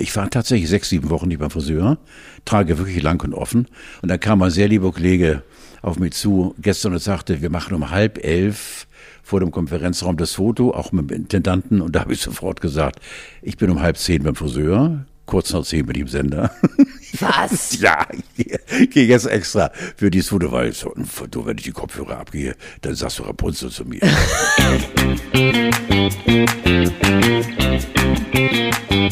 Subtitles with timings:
[0.00, 1.98] Ich war tatsächlich sechs, sieben Wochen nicht beim Friseur,
[2.44, 3.66] trage wirklich lang und offen.
[4.00, 5.42] Und dann kam ein sehr lieber Kollege
[5.82, 8.86] auf mich zu gestern und sagte, wir machen um halb elf
[9.24, 11.80] vor dem Konferenzraum das Foto, auch mit dem Intendanten.
[11.80, 13.00] Und da habe ich sofort gesagt,
[13.42, 16.52] ich bin um halb zehn beim Friseur, kurz nach zehn bin ich im Sender.
[17.18, 17.80] Was?
[17.80, 18.06] ja,
[18.36, 20.94] ich gehe jetzt extra für dieses Foto, weil so,
[21.28, 24.02] du, wenn ich die Kopfhörer abgehe, dann sagst du Rapunzel zu mir.
[28.98, 29.06] Hier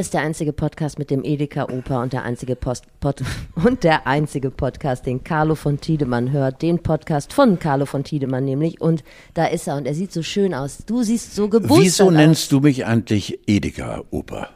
[0.00, 3.24] ist der einzige Podcast mit dem Edeka Oper und der einzige Post, Pod,
[3.56, 6.62] und der einzige Podcast, den Carlo von Tiedemann hört.
[6.62, 8.80] Den Podcast von Carlo von Tiedemann nämlich.
[8.80, 9.02] Und
[9.34, 10.84] da ist er und er sieht so schön aus.
[10.86, 12.12] Du siehst so Wieso aus.
[12.12, 14.50] nennst du mich eigentlich Edeka-Oper?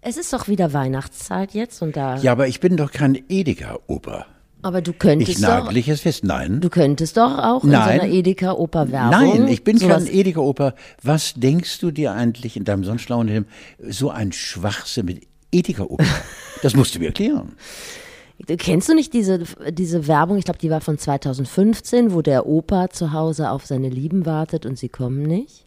[0.00, 2.18] Es ist doch wieder Weihnachtszeit jetzt und da.
[2.18, 4.26] Ja, aber ich bin doch kein Edeka-Oper.
[4.62, 5.64] Aber du könntest Ich doch.
[5.64, 6.24] nagel fest.
[6.24, 6.60] Nein.
[6.60, 7.82] Du könntest doch auch in Nein.
[7.98, 9.10] so einer Edeka Oper Werbung.
[9.10, 10.74] Nein, ich bin kein Edeka-Oper.
[11.02, 13.46] Was denkst du dir eigentlich in deinem sonst schlauen Helm?
[13.78, 16.04] So ein Schwachsinn mit Edeka-Oper.
[16.62, 17.52] Das musst du mir erklären.
[18.58, 20.36] Kennst du nicht diese, diese Werbung?
[20.36, 24.66] Ich glaube, die war von 2015, wo der Opa zu Hause auf seine Lieben wartet
[24.66, 25.64] und sie kommen nicht.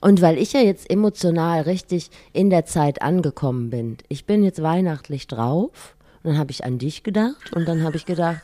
[0.00, 4.62] Und weil ich ja jetzt emotional richtig in der Zeit angekommen bin, ich bin jetzt
[4.62, 5.96] weihnachtlich drauf,
[6.26, 8.40] dann habe ich an dich gedacht und dann habe ich gedacht,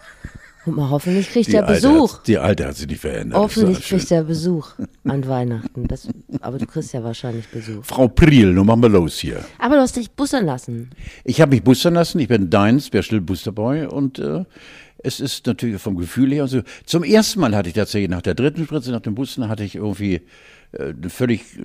[0.65, 2.19] guck mal, hoffentlich kriegt Die er Alte Besuch.
[2.19, 3.39] Hat, die Alte hat sich nicht verändert.
[3.39, 4.71] Hoffentlich kriegt er Besuch
[5.05, 5.89] an Weihnachten.
[5.89, 6.09] Das,
[6.41, 7.85] aber du kriegst ja wahrscheinlich Besuch.
[7.85, 9.45] Frau Priel, nun machen wir los hier.
[9.59, 10.91] Aber du hast dich bussern lassen.
[11.25, 12.21] Ich habe mich boostern lassen.
[12.21, 14.45] Ich bin dein Special Booster Boy und äh,
[14.99, 16.43] es ist natürlich vom Gefühl her.
[16.43, 19.65] Also zum ersten Mal hatte ich tatsächlich nach der dritten Spritze, nach dem Boostern, hatte
[19.65, 20.23] ich irgendwie
[20.79, 21.65] einen völlig äh,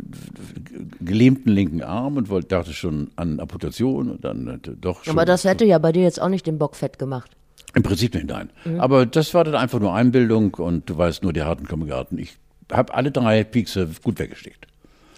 [1.00, 5.14] gelähmten linken Arm und wollte, dachte schon an Amputation und dann äh, doch schon.
[5.14, 7.32] Aber das hätte ja bei dir jetzt auch nicht den Bock fett gemacht.
[7.74, 8.50] Im Prinzip nicht, nein.
[8.66, 8.80] Mhm.
[8.80, 12.18] Aber das war dann einfach nur Einbildung und du weißt nur, die harten kommen Garten.
[12.18, 12.38] Ich
[12.72, 14.68] habe alle drei Piekse gut weggesteckt.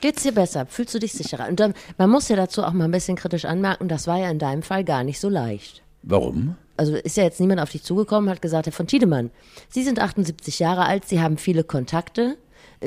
[0.01, 0.65] Geht's dir besser?
[0.65, 1.47] Fühlst du dich sicherer?
[1.49, 4.29] Und dann, man muss ja dazu auch mal ein bisschen kritisch anmerken, das war ja
[4.29, 5.81] in deinem Fall gar nicht so leicht.
[6.03, 6.55] Warum?
[6.77, 9.31] Also ist ja jetzt niemand auf dich zugekommen, hat gesagt, Herr von Tiedemann,
[9.67, 12.37] Sie sind 78 Jahre alt, Sie haben viele Kontakte,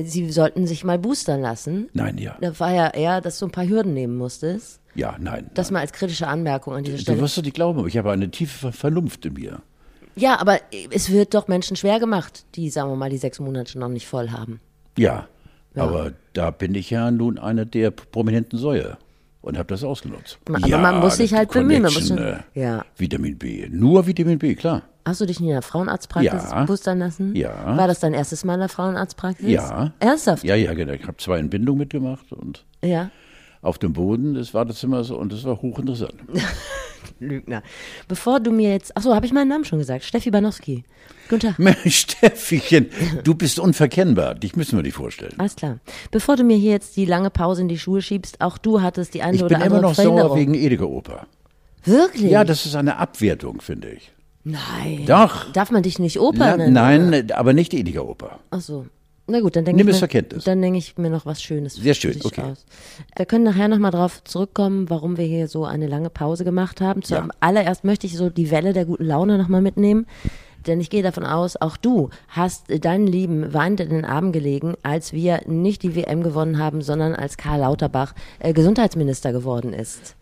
[0.01, 1.89] Sie sollten sich mal boostern lassen.
[1.93, 2.37] Nein, ja.
[2.41, 4.81] Da war ja eher, dass du ein paar Hürden nehmen musstest.
[4.95, 5.51] Ja, nein.
[5.55, 7.21] Das mal als kritische Anmerkung an dieser Du Stelle.
[7.21, 9.61] wirst es nicht glauben, aber ich habe eine tiefe Ver- Vernunft in mir.
[10.17, 10.59] Ja, aber
[10.91, 14.07] es wird doch Menschen schwer gemacht, die, sagen wir mal, die sechs Monate noch nicht
[14.07, 14.61] voll haben.
[14.99, 15.27] Ja,
[15.75, 18.99] aber da bin ich ja nun eine der prominenten Säue
[19.43, 20.39] und habe das ausgenutzt.
[20.49, 22.85] Aber ja, man muss sich halt bemühen, man muss schon- äh, ja.
[22.97, 23.69] Vitamin B.
[23.71, 24.83] Nur Vitamin B, klar.
[25.05, 26.65] Hast du dich in der Frauenarztpraxis Ja.
[26.65, 27.35] boostern lassen?
[27.35, 27.77] Ja.
[27.77, 29.49] War das dein erstes Mal in der Frauenarztpraxis?
[29.49, 29.93] Ja.
[29.99, 30.45] Ernsthaft?
[30.45, 30.93] Ja, ja, genau.
[30.93, 33.11] Ich habe zwei Entbindungen mitgemacht und Ja.
[33.63, 36.15] auf dem Boden des Wartezimmers und das war hochinteressant.
[37.23, 37.63] Lügner.
[38.09, 40.05] Bevor du mir jetzt, achso, habe ich meinen Namen schon gesagt?
[40.05, 40.85] Steffi Banowski.
[41.29, 41.77] Guten Tag.
[41.87, 42.91] Steffichen,
[43.25, 44.35] du bist unverkennbar.
[44.35, 45.35] Dich müssen wir dir vorstellen.
[45.39, 45.79] Alles klar.
[46.11, 49.15] Bevor du mir hier jetzt die lange Pause in die Schuhe schiebst, auch du hattest
[49.15, 51.27] die eine Ich oder bin andere immer noch sauer wegen Edeka-Oper.
[51.85, 52.31] Wirklich?
[52.31, 54.13] Ja, das ist eine Abwertung, finde ich.
[54.45, 55.05] Nein.
[55.07, 55.53] Doch.
[55.53, 56.73] Darf man dich nicht Na, nennen?
[56.73, 58.41] nein, aber nicht Edeka-Oper.
[58.51, 58.87] Achso.
[59.29, 62.19] Na gut, dann denke ich, mir- dann denke ich mir noch was Schönes Sehr schön,
[62.25, 62.43] okay.
[62.43, 62.65] aus.
[63.17, 67.03] Wir können nachher nochmal drauf zurückkommen, warum wir hier so eine lange Pause gemacht haben.
[67.03, 70.07] Zuallererst möchte ich so die Welle der guten Laune nochmal mitnehmen.
[70.67, 74.75] Denn ich gehe davon aus, auch du hast deinen Lieben weinend in den Armen gelegen,
[74.83, 80.15] als wir nicht die WM gewonnen haben, sondern als Karl Lauterbach äh, Gesundheitsminister geworden ist.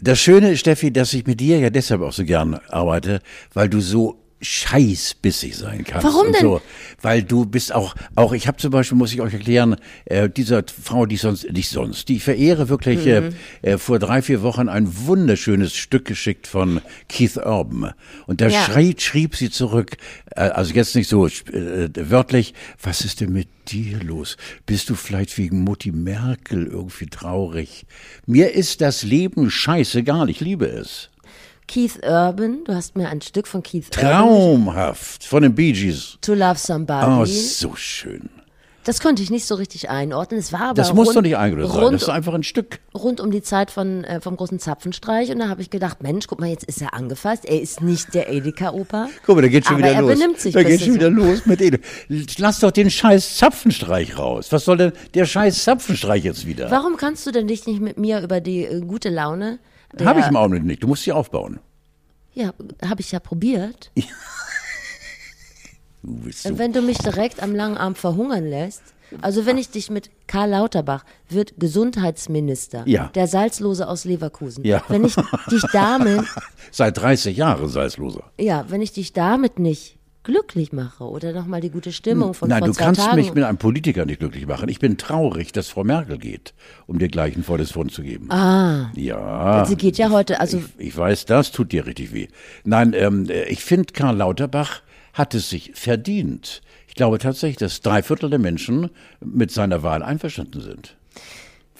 [0.00, 3.20] Das Schöne Steffi, dass ich mit dir ja deshalb auch so gern arbeite,
[3.54, 6.06] weil du so scheißbissig sein kannst.
[6.06, 6.40] Warum denn?
[6.40, 6.60] So.
[7.02, 10.62] Weil du bist auch, auch ich habe zum Beispiel, muss ich euch erklären, äh, dieser
[10.82, 13.34] Frau, die ich sonst, nicht sonst, die ich verehre wirklich, Mhm.
[13.62, 17.92] äh, äh, vor drei, vier Wochen ein wunderschönes Stück geschickt von Keith Urban.
[18.26, 18.62] Und da Ja.
[18.64, 19.96] schrieb, schrieb sie zurück,
[20.36, 24.36] äh, also jetzt nicht so äh, wörtlich, was ist denn mit dir los?
[24.66, 27.84] Bist du vielleicht wegen Mutti Merkel irgendwie traurig?
[28.26, 31.10] Mir ist das Leben scheißegal, ich liebe es.
[31.68, 34.10] Keith Urban, du hast mir ein Stück von Keith Urban.
[34.10, 36.18] Traumhaft von den Bee Gees.
[36.22, 37.06] To Love Somebody.
[37.06, 38.30] Oh, so schön.
[38.84, 40.40] Das konnte ich nicht so richtig einordnen.
[40.40, 41.92] Es war aber Das muss rund, doch nicht eingeordnet sein.
[41.92, 42.80] Das ist einfach ein Stück.
[42.94, 45.30] rund um die Zeit von, äh, vom großen Zapfenstreich.
[45.30, 47.44] Und da habe ich gedacht, Mensch, guck mal, jetzt ist er angefasst.
[47.44, 49.10] Er ist nicht der Edeka-Opa.
[49.26, 50.12] Guck mal, da geht schon aber wieder er los.
[50.14, 51.80] benimmt sich da geht schon wieder los mit Ede.
[52.38, 54.46] Lass doch den scheiß Zapfenstreich raus.
[54.52, 56.70] Was soll denn der scheiß Zapfenstreich jetzt wieder?
[56.70, 59.58] Warum kannst du denn dich nicht mit mir über die äh, gute Laune?
[60.02, 60.82] Habe ich im Augenblick nicht.
[60.82, 61.60] Du musst sie aufbauen.
[62.38, 62.52] Ja,
[62.86, 63.90] habe ich ja probiert.
[66.04, 66.56] Du bist so.
[66.58, 68.82] Wenn du mich direkt am langen Arm verhungern lässt,
[69.22, 73.08] also wenn ich dich mit Karl Lauterbach wird Gesundheitsminister, Ja.
[73.14, 74.82] der Salzlose aus Leverkusen, Ja.
[74.88, 75.16] wenn ich
[75.50, 76.24] dich damit
[76.70, 78.30] Seit 30 Jahren salzloser.
[78.38, 82.58] Ja, wenn ich dich damit nicht glücklich mache oder nochmal die gute Stimmung von Nein,
[82.58, 83.16] vor du zwei kannst Tagen.
[83.16, 84.68] mich mit einem Politiker nicht glücklich machen.
[84.68, 86.52] Ich bin traurig, dass Frau Merkel geht,
[86.86, 88.30] um dir gleich ein volles Wort zu geben.
[88.30, 89.64] ah, Ja.
[89.64, 92.28] sie geht ja heute, also Ich, ich weiß, das tut dir richtig weh.
[92.64, 94.82] Nein, ähm, ich finde, Karl Lauterbach
[95.14, 96.60] hat es sich verdient.
[96.88, 98.90] Ich glaube tatsächlich, dass drei Viertel der Menschen
[99.24, 100.96] mit seiner Wahl einverstanden sind.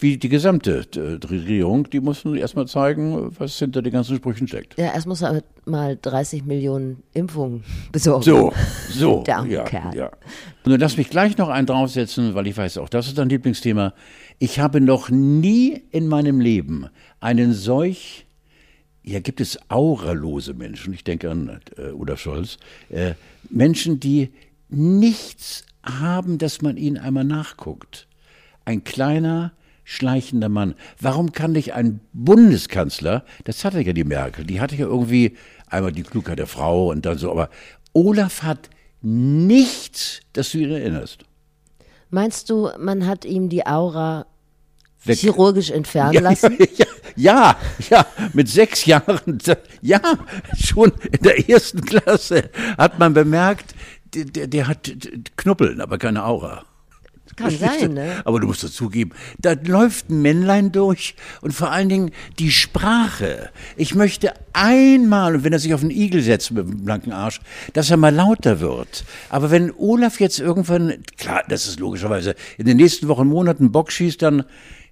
[0.00, 4.46] Wie die gesamte äh, Regierung, die muss nun erstmal zeigen, was hinter den ganzen Sprüchen
[4.46, 4.78] steckt.
[4.78, 8.22] ja, erst muss er mal 30 Millionen Impfungen besorgen.
[8.22, 8.52] So,
[8.90, 9.22] so.
[9.26, 9.96] Der ja, Kerl.
[9.96, 10.06] ja.
[10.64, 13.28] Und dann lass mich gleich noch einen draufsetzen, weil ich weiß, auch das ist dein
[13.28, 13.92] Lieblingsthema.
[14.38, 16.86] Ich habe noch nie in meinem Leben
[17.20, 18.26] einen solch,
[19.02, 22.58] ja, gibt es auralose Menschen, ich denke an äh, Olaf Scholz,
[22.90, 23.14] äh,
[23.50, 24.30] Menschen, die
[24.68, 28.06] nichts haben, dass man ihnen einmal nachguckt.
[28.64, 29.52] Ein kleiner,
[29.90, 30.74] schleichender Mann.
[31.00, 35.34] Warum kann nicht ein Bundeskanzler, das hatte ja die Merkel, die hatte ja irgendwie
[35.66, 37.48] einmal die Klugheit der Frau und dann so, aber
[37.94, 38.68] Olaf hat
[39.00, 41.24] nichts, das du ihn erinnerst.
[42.10, 44.26] Meinst du, man hat ihm die Aura
[45.04, 46.58] Weg- chirurgisch entfernen Ja, lassen?
[46.76, 46.86] ja,
[47.16, 47.56] ja,
[47.88, 49.38] ja, mit sechs Jahren,
[49.80, 50.00] ja,
[50.54, 53.74] schon in der ersten Klasse hat man bemerkt,
[54.14, 54.90] der, der, der hat
[55.36, 56.66] Knuppeln, aber keine Aura.
[57.38, 58.22] Kann sein, ne?
[58.24, 63.50] Aber du musst dazugeben, da läuft ein Männlein durch und vor allen Dingen die Sprache.
[63.76, 67.40] Ich möchte einmal, und wenn er sich auf einen Igel setzt mit dem blanken Arsch,
[67.72, 69.04] dass er mal lauter wird.
[69.30, 73.92] Aber wenn Olaf jetzt irgendwann, klar, das ist logischerweise, in den nächsten Wochen, Monaten Bock
[73.92, 74.44] schießt, dann,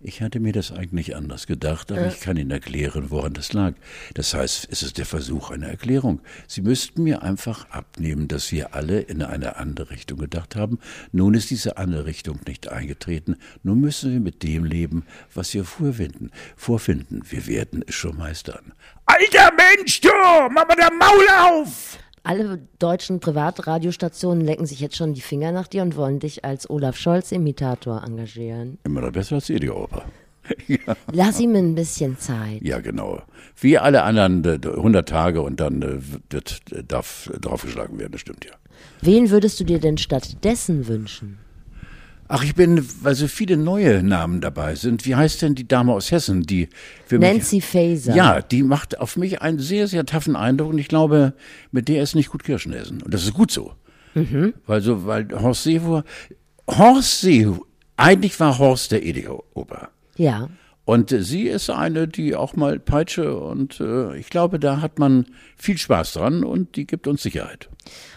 [0.07, 3.75] ich hatte mir das eigentlich anders gedacht, aber ich kann Ihnen erklären, woran das lag.
[4.15, 6.21] Das heißt, es ist der Versuch einer Erklärung.
[6.47, 10.79] Sie müssten mir einfach abnehmen, dass wir alle in eine andere Richtung gedacht haben.
[11.11, 13.37] Nun ist diese andere Richtung nicht eingetreten.
[13.65, 15.05] Nun müssen wir mit dem leben,
[15.35, 16.31] was wir vorfinden.
[16.55, 17.23] Vorfinden.
[17.29, 18.75] Wir werden es schon meistern.
[19.07, 20.09] Alter Mensch, du!
[20.51, 21.99] Mach mal der Maul auf!
[22.27, 26.69] Alle deutschen Privatradiostationen lecken sich jetzt schon die Finger nach dir und wollen dich als
[26.69, 28.79] Olaf Scholz-Imitator engagieren.
[28.83, 30.05] Immer noch besser als die Oper.
[30.67, 32.63] ja, Lass ihm ein bisschen Zeit.
[32.63, 33.23] ja, genau.
[33.61, 35.99] Wie alle anderen äh, 100 Tage und dann äh,
[36.31, 38.53] wird, äh, darf äh, draufgeschlagen werden, das stimmt ja.
[39.03, 41.39] Wen würdest du dir denn stattdessen wünschen?
[42.29, 45.07] Ach, ich bin, weil so viele neue Namen dabei sind.
[45.07, 46.69] Wie heißt denn die Dame aus Hessen, die
[47.07, 47.65] für Nancy mich.
[47.65, 48.15] Faeser.
[48.15, 51.35] Ja, die macht auf mich einen sehr, sehr taffen Eindruck und ich glaube,
[51.71, 53.03] mit der ist nicht gut Kirschen essen.
[53.03, 53.73] Und das ist gut so.
[54.67, 56.05] Weil so, weil Horst Seehofer,
[56.69, 57.61] Horst Seehofer,
[57.97, 59.91] eigentlich war Horst der Edeka-Oper.
[60.17, 60.49] Ja.
[60.87, 64.99] Und äh, sie ist eine, die auch mal Peitsche und äh, ich glaube, da hat
[64.99, 65.27] man
[65.57, 67.69] viel Spaß dran und die gibt uns Sicherheit.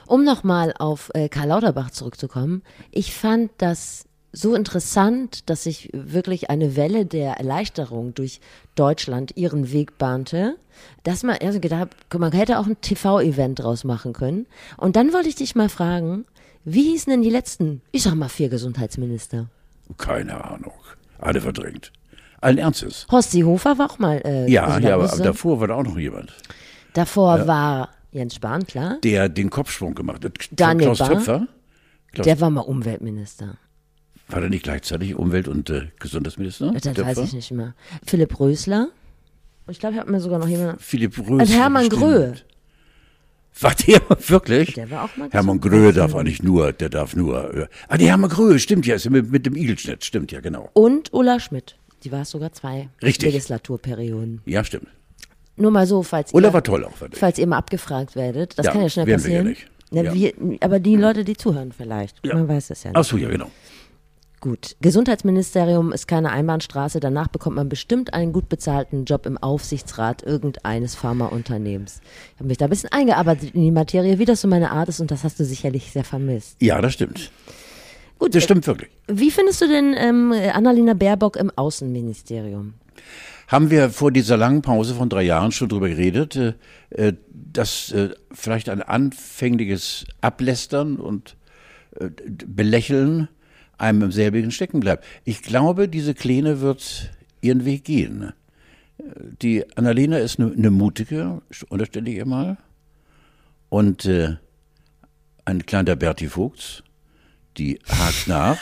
[0.09, 6.50] Um nochmal auf äh, Karl Lauterbach zurückzukommen, ich fand das so interessant, dass sich wirklich
[6.50, 8.41] eine Welle der Erleichterung durch
[8.73, 10.56] Deutschland ihren Weg bahnte,
[11.03, 14.47] dass man also gedacht, man hätte auch ein TV-Event draus machen können.
[14.77, 16.25] Und dann wollte ich dich mal fragen,
[16.65, 19.45] wie hießen denn die letzten, ich sag mal vier Gesundheitsminister?
[20.00, 20.73] Keine Ahnung.
[21.19, 21.91] Alle verdrängt.
[22.41, 23.05] Allen Ernstes.
[23.12, 26.00] Horst Seehofer war auch mal äh, Ja, ja, aber, aber davor war da auch noch
[26.00, 26.33] jemand.
[26.94, 28.97] Davor war Jens Spahn, klar.
[29.03, 30.33] der den Kopfsprung gemacht hat.
[30.51, 31.07] Daniel Klaus?
[31.09, 31.47] Töpfer?
[32.11, 33.57] Klaus, Der war mal Umweltminister.
[34.27, 36.71] war der nicht gleichzeitig Umwelt- und äh, Gesundheitsminister?
[36.71, 37.06] Das Töpfer?
[37.06, 37.75] weiß ich nicht mehr.
[38.06, 38.88] Philipp Rösler.
[39.67, 40.79] Und ich glaube, ich habe mir sogar noch jemanden.
[40.79, 41.31] Philipp Rösler.
[41.44, 41.89] Und Hermann.
[41.89, 42.35] Gröhe.
[43.61, 44.73] War der wirklich?
[44.73, 47.53] Der war auch mal Hermann Gröhe darf eigentlich nur, der darf nur.
[47.53, 50.69] Äh, ah, die Hermann Gröhe, stimmt ja, ist mit, mit dem Igelschnitt, stimmt ja, genau.
[50.74, 51.75] Und Ulla Schmidt.
[52.03, 53.25] Die war es sogar zwei Richtig.
[53.34, 54.41] Legislaturperioden.
[54.45, 54.88] Ja, stimmt.
[55.60, 57.20] Nur mal so, falls Ulla ihr, war toll auch, fand ich.
[57.20, 58.58] falls ihr mal abgefragt werdet.
[58.58, 59.48] Das Ja, kann ja schnell werden wir ja passieren.
[59.48, 59.68] nicht.
[59.92, 60.13] Ja, Ja.
[60.13, 62.24] Wir, aber die Leute, die zuhören vielleicht.
[62.25, 62.98] Man weiß es ja nicht.
[62.98, 63.50] Ach so, ja, genau.
[64.42, 64.78] Gut.
[64.80, 67.01] Gesundheitsministerium ist keine Einbahnstraße.
[67.01, 72.00] Danach bekommt man bestimmt einen gut bezahlten Job im Aufsichtsrat irgendeines Pharmaunternehmens.
[72.36, 74.88] Ich habe mich da ein bisschen eingearbeitet in die Materie, wie das so meine Art
[74.88, 76.56] ist und das hast du sicherlich sehr vermisst.
[76.62, 77.32] Ja, das stimmt.
[78.18, 78.89] Gut, Das stimmt wirklich.
[79.08, 82.75] Wie findest du denn ähm, Annalena Baerbock im Außenministerium?
[83.50, 86.53] Haben wir vor dieser langen Pause von drei Jahren schon drüber geredet, äh,
[86.91, 91.36] äh, dass äh, vielleicht ein anfängliches Ablästern und
[92.46, 93.27] Belächeln
[93.79, 95.03] einem im selbigen stecken bleibt.
[95.25, 97.10] Ich glaube, diese Kleine wird
[97.41, 98.32] ihren Weg gehen.
[99.41, 102.58] Die Annalena ist eine ne mutige, unterstelle ich ihr mal,
[103.70, 104.08] und
[105.46, 106.84] ein kleiner Berti Vogts,
[107.58, 108.60] die hakt nach.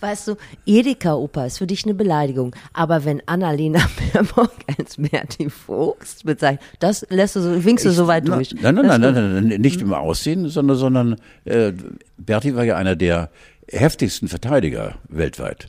[0.00, 0.36] Weißt du,
[0.66, 2.54] Edeka-Oper ist für dich eine Beleidigung.
[2.72, 3.80] Aber wenn Annalena
[4.12, 8.54] Baerbock als Berti Vogts bezeichnet, das lässt du so, winkst du so weit durch.
[8.60, 11.72] Nein, nein, nein, nein, nein, nein, nicht im Aussehen, sondern, sondern äh,
[12.18, 13.30] Berti war ja einer der
[13.68, 15.68] heftigsten Verteidiger weltweit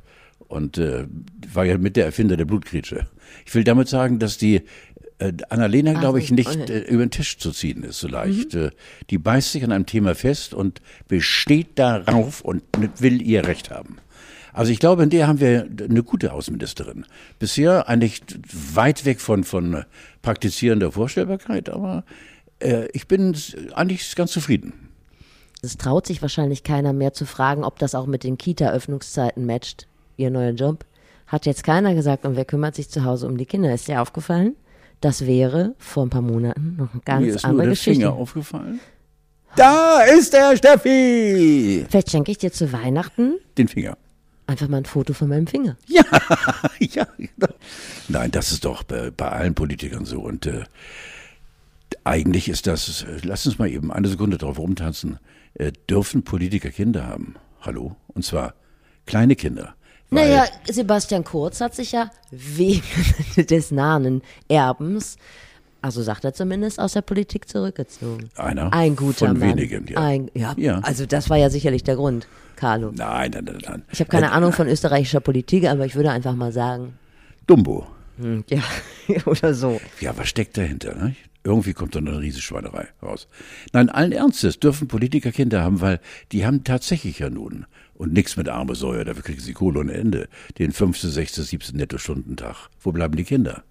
[0.49, 1.05] und äh,
[1.53, 3.07] war ja mit der Erfinder der Blutkritsche.
[3.45, 4.61] Ich will damit sagen, dass die
[5.19, 6.77] Äh, Annalena, glaube ich, nicht- nicht okay.
[6.77, 8.53] äh, über den Tisch zu ziehen ist so leicht.
[8.53, 8.65] Mhm.
[8.65, 8.69] Äh,
[9.09, 12.61] die beißt sich an einem Thema fest und besteht darauf und
[12.99, 13.97] will ihr Recht haben.
[14.57, 17.05] Also ich glaube, in der haben wir eine gute Außenministerin.
[17.37, 18.23] Bisher eigentlich
[18.73, 19.85] weit weg von, von
[20.23, 22.03] praktizierender Vorstellbarkeit, aber
[22.59, 23.37] äh, ich bin
[23.75, 24.73] eigentlich ganz zufrieden.
[25.61, 29.85] Es traut sich wahrscheinlich keiner mehr zu fragen, ob das auch mit den Kita-Öffnungszeiten matcht,
[30.15, 30.85] ihr neuer Job.
[31.27, 33.71] Hat jetzt keiner gesagt, und wer kümmert sich zu Hause um die Kinder?
[33.71, 34.55] Ist dir aufgefallen?
[35.01, 37.99] Das wäre vor ein paar Monaten noch eine ganz Mir ist nur andere der Geschichte.
[37.99, 38.79] Finger aufgefallen.
[39.55, 41.85] Da ist der Steffi!
[41.87, 43.95] Vielleicht schenke ich dir zu Weihnachten Den Finger.
[44.47, 45.77] Einfach mal ein Foto von meinem Finger.
[45.87, 46.03] Ja,
[46.79, 47.07] ja.
[47.17, 47.53] genau.
[48.07, 50.21] Nein, das ist doch bei, bei allen Politikern so.
[50.21, 50.63] Und äh,
[52.03, 55.19] eigentlich ist das, lass uns mal eben eine Sekunde drauf rumtanzen.
[55.53, 57.35] Äh, dürfen Politiker Kinder haben?
[57.61, 57.95] Hallo?
[58.07, 58.53] Und zwar
[59.05, 59.75] kleine Kinder.
[60.09, 62.81] Naja, Sebastian Kurz hat sich ja wegen
[63.35, 65.17] des nahen Erbens,
[65.87, 68.29] also sagt er zumindest, aus der Politik zurückgezogen.
[68.35, 69.49] Einer Ein guter von Mann.
[69.57, 69.99] wenigen, ja.
[69.99, 70.79] Ein, ja, Ja.
[70.79, 72.27] also das war ja sicherlich der Grund,
[72.57, 72.91] Carlo.
[72.93, 73.83] Nein, nein, nein, nein.
[73.91, 76.93] Ich habe keine Äh, Ahnung von österreichischer Politik, aber ich würde einfach mal sagen,
[77.47, 77.87] Dumbo.
[78.17, 78.61] hm, ja,
[79.25, 79.79] oder so.
[80.01, 80.93] Ja, was steckt dahinter?
[80.95, 81.15] Ne?
[81.43, 83.29] Irgendwie kommt da eine Riesenschweinerei raus.
[83.71, 86.01] Nein, allen Ernstes dürfen Politiker Kinder haben, weil
[86.33, 89.93] die haben tatsächlich ja nun und nichts mit arme Säue, dafür kriegen sie Kohle ohne
[89.93, 90.27] Ende.
[90.59, 91.77] Den 5., 6., 7.
[91.77, 92.67] Nettostundentag.
[92.81, 93.63] Wo bleiben die Kinder?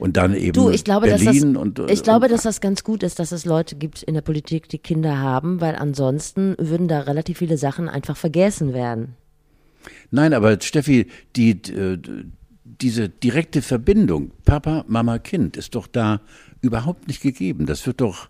[0.00, 2.42] Und dann eben Du, ich glaube, dass das, Berlin und, und ich glaube, und, dass
[2.42, 5.76] das ganz gut ist, dass es Leute gibt in der Politik, die Kinder haben, weil
[5.76, 9.14] ansonsten würden da relativ viele Sachen einfach vergessen werden.
[10.10, 11.98] Nein, aber Steffi, die, äh,
[12.64, 16.20] diese direkte Verbindung Papa, Mama, Kind ist doch da
[16.60, 17.66] überhaupt nicht gegeben.
[17.66, 18.28] Das wird doch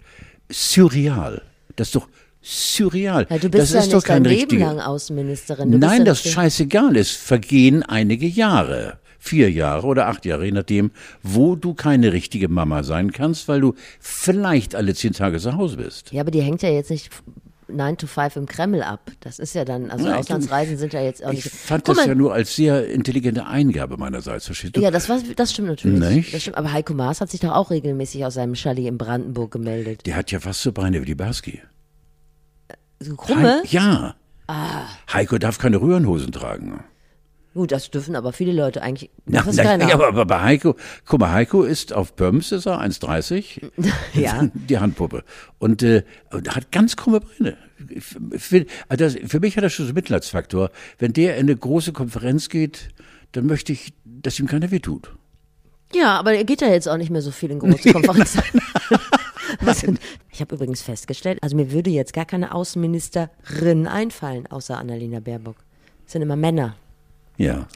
[0.50, 1.42] surreal.
[1.76, 2.08] Das ist doch
[2.42, 3.26] surreal.
[3.28, 4.66] Ja, du das bist ja ist nicht doch kein dein Leben richtiger.
[4.66, 5.70] lang Außenministerin.
[5.70, 6.96] Du Nein, das ist scheißegal.
[6.96, 8.98] Es vergehen einige Jahre.
[9.22, 10.90] Vier Jahre oder acht Jahre, je nachdem,
[11.22, 15.76] wo du keine richtige Mama sein kannst, weil du vielleicht alle zehn Tage zu Hause
[15.76, 16.10] bist.
[16.10, 17.10] Ja, aber die hängt ja jetzt nicht
[17.68, 19.12] 9 to 5 im Kreml ab.
[19.20, 21.54] Das ist ja dann, also du- Auslandsreisen sind ja jetzt auch Ich nicht.
[21.54, 24.80] fand Guck das mal, ja nur als sehr intelligente Eingabe meinerseits, verstehst du?
[24.80, 26.00] Ja, das, war, das stimmt natürlich.
[26.00, 26.34] Nicht?
[26.34, 29.52] Das stimmt, aber Heiko Maas hat sich doch auch regelmäßig aus seinem Chalet in Brandenburg
[29.52, 30.06] gemeldet.
[30.06, 31.60] Der hat ja fast so Beine wie die Barski.
[33.00, 33.60] So krumme?
[33.62, 34.14] Hei- Ja.
[34.46, 34.86] Ah.
[35.12, 36.82] Heiko darf keine Röhrenhosen tragen.
[37.52, 39.10] Gut, das dürfen aber viele Leute eigentlich.
[39.26, 39.88] Na, Das ist na, keiner.
[39.88, 43.70] ja, aber, bei Heiko, guck mal, Heiko ist auf Böms, ist er 1,30.
[44.14, 44.48] Ja.
[44.54, 45.24] Die Handpuppe.
[45.58, 47.56] Und, äh, und hat ganz krumme Beine.
[48.36, 50.70] Find- also für mich hat das schon so Mitleidsfaktor.
[50.98, 52.90] Wenn der in eine große Konferenz geht,
[53.32, 55.12] dann möchte ich, dass ihm keiner wehtut.
[55.92, 58.42] Ja, aber er geht ja jetzt auch nicht mehr so viel in große Konferenzen.
[59.66, 59.92] Also,
[60.30, 65.56] ich habe übrigens festgestellt, also mir würde jetzt gar keine Außenministerin einfallen, außer Annalena Baerbock.
[66.04, 66.76] Das sind immer Männer.
[67.40, 67.66] Ja.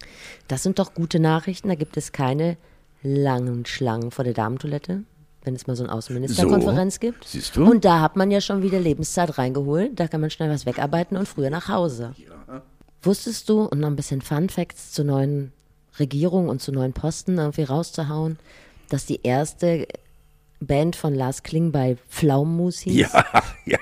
[0.48, 1.68] Das sind doch gute Nachrichten.
[1.68, 2.56] Da gibt es keine
[3.02, 5.04] langen Schlangen vor der Damentoilette,
[5.42, 7.24] wenn es mal so eine Außenministerkonferenz So, gibt.
[7.24, 7.64] siehst du?
[7.64, 9.98] Und da hat man ja schon wieder Lebenszeit reingeholt.
[9.98, 12.14] Da kann man schnell was wegarbeiten und früher nach Hause.
[13.02, 15.52] Wusstest du, und noch ein bisschen Fun Facts zur neuen
[15.98, 18.38] Regierung und zu neuen Posten irgendwie rauszuhauen,
[18.88, 19.86] dass die erste
[20.60, 23.12] Band von Lars Klingbeil Pflaumenmus hieß?
[23.12, 23.24] Ja,
[23.66, 23.78] ja.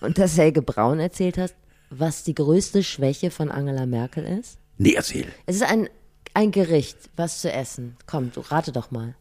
[0.00, 1.54] Und dass Helge Braun erzählt hat,
[1.90, 4.58] was die größte Schwäche von Angela Merkel ist?
[4.82, 5.26] Nee, erzähl.
[5.46, 5.88] Es ist ein,
[6.34, 7.96] ein Gericht, was zu essen.
[8.06, 9.14] Komm, du rate doch mal.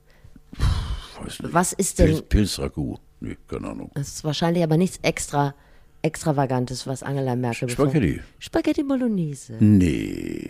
[1.21, 1.53] Weiß nicht.
[1.53, 2.99] Was ist denn, Pilz, Pilzragout.
[3.19, 3.91] Nee, keine Ahnung.
[3.93, 5.53] das ist wahrscheinlich aber nichts extra
[6.01, 8.21] extravagantes, was Angela Merkel bevor- Spaghetti.
[8.39, 9.57] Spaghetti Bolognese.
[9.59, 10.49] Nee.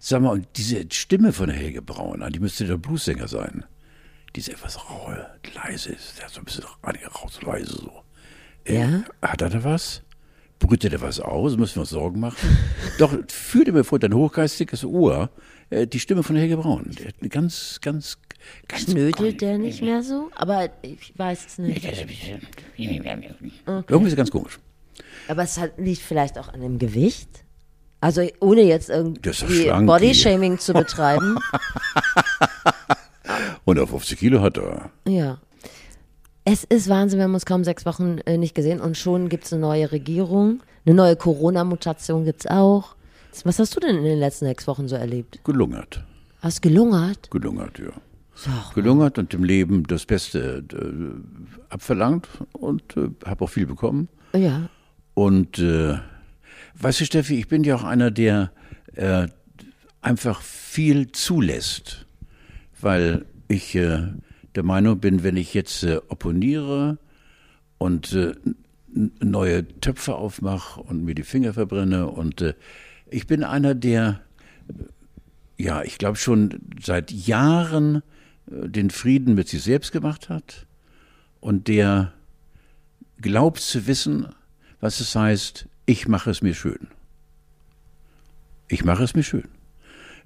[0.00, 3.64] Sag mal, und diese Stimme von Helge Braun, die müsste der Bluessänger sein.
[4.34, 6.18] Die ist etwas raue, leise ist.
[6.18, 8.02] Der hat so ein bisschen raus, leise so.
[8.64, 9.04] Äh, Ja?
[9.22, 10.02] Hat er da was?
[10.58, 11.56] Brütet er was aus?
[11.56, 12.58] Müssen wir uns Sorgen machen?
[12.98, 15.30] Doch, führt mir vor dein hochgeistiges Ohr
[15.70, 16.90] äh, die Stimme von Helge Braun.
[16.98, 18.18] Der hat eine ganz, ganz,
[18.68, 18.86] ganz.
[18.86, 20.30] Knödelt der nicht mehr so?
[20.34, 21.84] Aber ich weiß es nicht.
[22.76, 24.58] Irgendwie ist er ganz komisch.
[25.28, 27.28] Aber es hat, liegt vielleicht auch an dem Gewicht.
[28.00, 31.38] Also ohne jetzt irgendwie Bodyshaming zu betreiben.
[33.64, 34.90] Und auf 50 Kilo hat er.
[35.08, 35.38] Ja.
[36.46, 39.44] Es ist Wahnsinn, wir haben uns kaum sechs Wochen äh, nicht gesehen und schon gibt
[39.46, 40.62] es eine neue Regierung.
[40.84, 42.96] Eine neue Corona-Mutation gibt es auch.
[43.44, 45.40] Was hast du denn in den letzten sechs Wochen so erlebt?
[45.44, 46.04] Gelungert.
[46.40, 47.30] Hast gelungert?
[47.30, 47.92] Gelungert, ja.
[48.48, 54.08] Ach, gelungert und dem Leben das Beste äh, abverlangt und äh, habe auch viel bekommen.
[54.34, 54.68] ja.
[55.14, 55.96] Und äh,
[56.74, 58.50] weißt du, Steffi, ich bin ja auch einer, der
[58.94, 59.28] äh,
[60.00, 62.04] einfach viel zulässt,
[62.80, 64.08] weil ich äh,
[64.54, 66.98] der Meinung bin, wenn ich jetzt äh, opponiere
[67.78, 68.34] und äh,
[68.94, 72.54] neue Töpfe aufmache und mir die Finger verbrenne und äh,
[73.10, 74.20] ich bin einer, der
[75.56, 78.02] ja, ich glaube schon seit Jahren
[78.50, 80.66] äh, den Frieden mit sich selbst gemacht hat
[81.40, 82.12] und der
[83.20, 84.28] glaubt zu wissen,
[84.80, 86.88] was es heißt, ich mache es mir schön.
[88.68, 89.48] Ich mache es mir schön.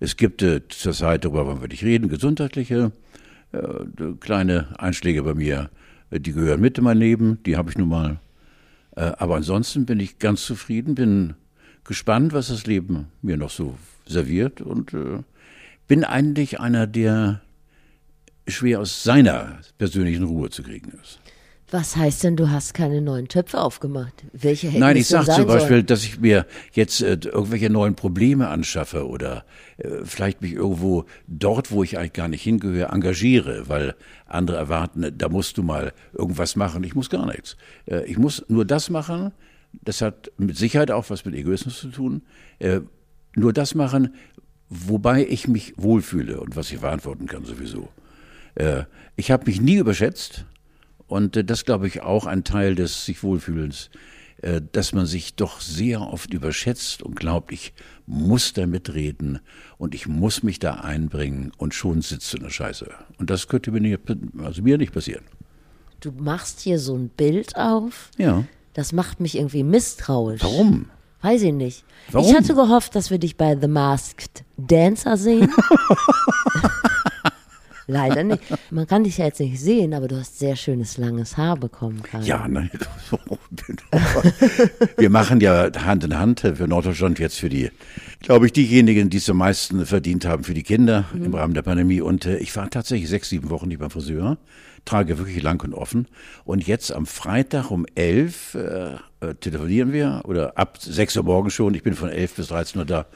[0.00, 3.07] Es gibt äh, zur Zeit, darüber wollen wir nicht reden, gesundheitliche äh,
[4.20, 5.70] kleine Einschläge bei mir,
[6.10, 8.20] äh, die gehören mit in mein Leben, die habe ich nun mal.
[8.96, 11.34] Äh, aber ansonsten bin ich ganz zufrieden, bin
[11.84, 15.22] gespannt, was das Leben mir noch so serviert und äh,
[15.86, 17.40] bin eigentlich einer, der
[18.46, 21.20] schwer aus seiner persönlichen Ruhe zu kriegen ist.
[21.70, 24.24] Was heißt denn, du hast keine neuen Töpfe aufgemacht?
[24.32, 25.86] Welche hätten Nein, ich sage zum Beispiel, sollen?
[25.86, 29.44] dass ich mir jetzt äh, irgendwelche neuen Probleme anschaffe oder
[29.76, 33.94] äh, vielleicht mich irgendwo dort, wo ich eigentlich gar nicht hingehöre, engagiere, weil
[34.26, 36.82] andere erwarten, äh, da musst du mal irgendwas machen.
[36.84, 37.58] Ich muss gar nichts.
[37.84, 39.32] Äh, ich muss nur das machen.
[39.72, 42.22] Das hat mit Sicherheit auch was mit Egoismus zu tun.
[42.60, 42.80] Äh,
[43.36, 44.14] nur das machen,
[44.70, 47.90] wobei ich mich wohlfühle und was ich verantworten kann sowieso.
[48.54, 48.84] Äh,
[49.16, 50.46] ich habe mich nie überschätzt.
[51.08, 53.90] Und äh, das glaube ich auch ein Teil des sich Wohlfühlens,
[54.42, 57.72] äh, dass man sich doch sehr oft überschätzt und glaubt, ich
[58.06, 59.40] muss da mitreden
[59.78, 62.88] und ich muss mich da einbringen und schon sitzt du in der Scheiße.
[63.18, 64.00] Und das könnte mir nicht,
[64.38, 65.24] also mir nicht passieren.
[66.00, 68.10] Du machst hier so ein Bild auf.
[68.16, 68.44] Ja.
[68.74, 70.42] Das macht mich irgendwie misstrauisch.
[70.44, 70.90] Warum?
[71.20, 71.84] Weiß ich nicht.
[72.12, 72.30] Warum?
[72.30, 75.52] Ich hatte gehofft, dass wir dich bei The Masked Dancer sehen.
[77.90, 78.42] Leider nicht.
[78.70, 82.02] Man kann dich ja jetzt nicht sehen, aber du hast sehr schönes langes Haar bekommen,
[82.02, 82.22] Karl.
[82.22, 82.70] Ja, nein.
[84.98, 87.70] Wir machen ja Hand in Hand für Norddeutschland jetzt für die,
[88.20, 91.62] glaube ich, diejenigen, die es am meisten verdient haben für die Kinder im Rahmen der
[91.62, 92.02] Pandemie.
[92.02, 94.36] Und äh, ich war tatsächlich sechs, sieben Wochen nicht beim Friseur,
[94.84, 96.08] trage wirklich lang und offen.
[96.44, 101.54] Und jetzt am Freitag um elf äh, äh, telefonieren wir oder ab sechs Uhr morgens
[101.54, 101.72] schon.
[101.72, 103.06] Ich bin von elf bis 13 Uhr da.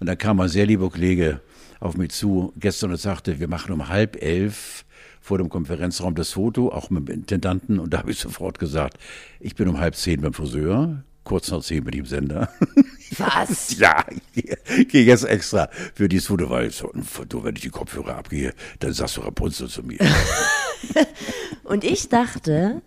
[0.00, 1.40] Und dann kam ein sehr lieber Kollege
[1.82, 4.84] auf mich zu gestern und sagte, wir machen um halb elf
[5.20, 7.78] vor dem Konferenzraum das Foto, auch mit dem Intendanten.
[7.78, 8.98] Und da habe ich sofort gesagt,
[9.40, 11.02] ich bin um halb zehn beim Friseur.
[11.24, 12.48] Kurz nach zehn bin ich im Sender.
[13.18, 13.76] Was?
[13.78, 17.70] Ja, ich gehe- jetzt extra für dieses Foto, weil so ein Foto, wenn ich die
[17.70, 19.98] Kopfhörer abgehe, dann sagst du Rapunzel zu mir.
[21.64, 22.82] Und ich dachte,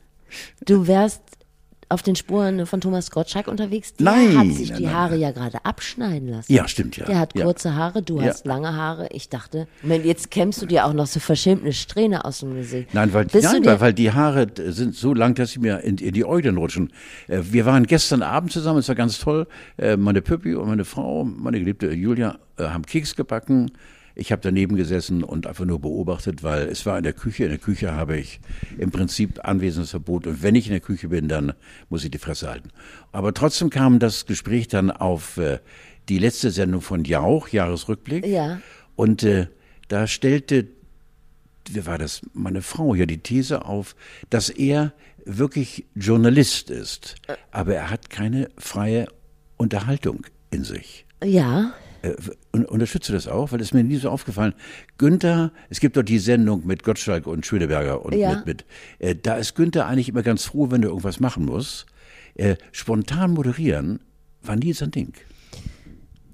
[0.66, 1.22] du wärst
[1.90, 3.94] auf den Spuren von Thomas Gottschalk unterwegs.
[3.94, 6.52] Der Nein, hat sich nein, die nein, Haare ja gerade abschneiden lassen.
[6.52, 7.06] Ja, stimmt ja.
[7.06, 7.46] Der hat ja.
[7.46, 8.28] kurze Haare, du Ja.
[8.30, 9.08] hast lange Haare.
[9.12, 12.56] Ich dachte, Moment, jetzt kämmst du dir auch noch so verschämt eine Strähne aus dem
[12.56, 12.94] Gesicht.
[12.94, 15.98] Nein, weil, Bist nein weil, weil die Haare sind so lang, dass sie mir in,
[15.98, 16.92] in die Äuglein rutschen.
[17.28, 19.48] Äh, Wir waren gestern Abend zusammen, es war ganz toll.
[19.78, 23.72] Äh, Meine Püppi und meine Frau, meine geliebte Julia, äh, haben Keks gebacken.
[24.16, 27.44] Ich habe daneben gesessen und einfach nur beobachtet, weil es war in der Küche.
[27.44, 28.40] In der Küche habe ich
[28.78, 30.26] im Prinzip Anwesenheitsverbot.
[30.28, 31.54] Und wenn ich in der Küche bin, dann
[31.90, 32.70] muss ich die Fresse halten.
[33.12, 35.60] Aber trotzdem kam das Gespräch dann auf äh,
[36.08, 38.26] die letzte Sendung von Jauch, Jahresrückblick.
[38.26, 38.60] Ja.
[38.96, 39.48] Und äh,
[39.90, 40.68] da stellte
[41.70, 43.96] wie war das, meine Frau ja die These auf,
[44.30, 44.94] dass er
[45.26, 47.16] wirklich Journalist ist,
[47.52, 49.08] aber er hat keine freie
[49.58, 51.06] Unterhaltung in sich.
[51.24, 51.74] Ja,
[52.06, 52.16] Äh,
[52.56, 53.52] un- Unterstützt du das auch?
[53.52, 54.54] Weil es mir nie so aufgefallen.
[54.98, 58.36] Günther, es gibt doch die Sendung mit Gottschalk und Schöneberger und Ja.
[58.38, 58.66] mit, mit
[59.00, 61.86] äh, da ist Günther eigentlich immer ganz froh, wenn er irgendwas machen muss.
[62.36, 64.00] Äh, spontan moderieren
[64.42, 65.14] war nie sein Ding.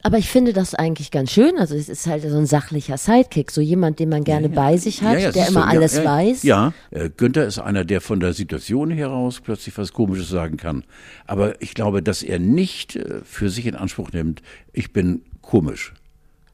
[0.04, 1.58] aber ich finde das eigentlich ganz schön.
[1.60, 5.04] Also es ist halt so ein sachlicher Sidekick, so jemand, den man gerne bei sich
[5.04, 6.44] hat, der siehst immer du, alles ja, weiß.
[6.44, 10.84] Ja, äh, Günther ist einer, der von der Situation heraus plötzlich was Komisches sagen kann.
[11.28, 14.42] Aber ich glaube, dass er nicht äh, für sich in Anspruch nimmt,
[14.74, 15.94] ich bin komisch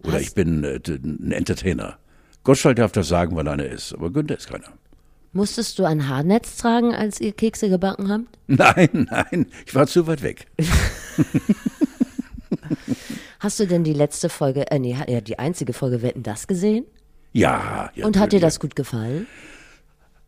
[0.04, 1.98] oder Hast- ich bin äh, ein Entertainer.
[2.44, 4.72] Gottschalk darf das sagen, weil er einer ist, aber Günther ist keiner.
[5.34, 8.26] Musstest du ein Haarnetz tragen, als ihr Kekse gebacken habt?
[8.48, 10.48] Nein, nein, ich war zu weit weg.
[13.40, 16.86] Hast du denn die letzte Folge, äh, nee, ja, die einzige Folge Wetten das gesehen?
[17.34, 18.06] Ja, ja.
[18.06, 19.28] Und hat dir das gut gefallen?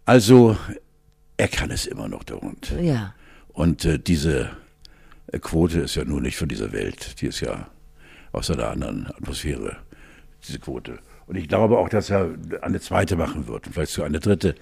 [0.05, 0.57] Also,
[1.37, 2.73] er kann es immer noch, der Hund.
[2.81, 3.15] Ja.
[3.53, 4.51] Und äh, diese
[5.31, 7.67] äh, Quote ist ja nur nicht von dieser Welt, die ist ja
[8.31, 9.77] aus einer anderen Atmosphäre,
[10.47, 10.99] diese Quote.
[11.27, 14.55] Und ich glaube auch, dass er eine zweite machen wird und vielleicht sogar eine dritte.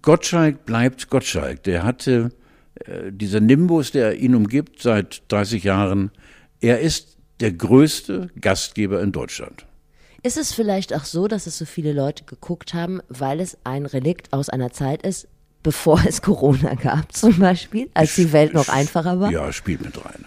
[0.00, 1.62] Gottschalk bleibt Gottschalk.
[1.64, 2.30] Der hatte
[2.86, 6.10] äh, dieser Nimbus, der ihn umgibt seit 30 Jahren.
[6.60, 9.66] Er ist der größte Gastgeber in Deutschland.
[10.22, 13.86] Ist es vielleicht auch so, dass es so viele Leute geguckt haben, weil es ein
[13.86, 15.28] Relikt aus einer Zeit ist,
[15.62, 19.30] bevor es Corona gab, zum Beispiel, als die Welt noch einfacher war?
[19.30, 20.24] Ja, spielt mit rein.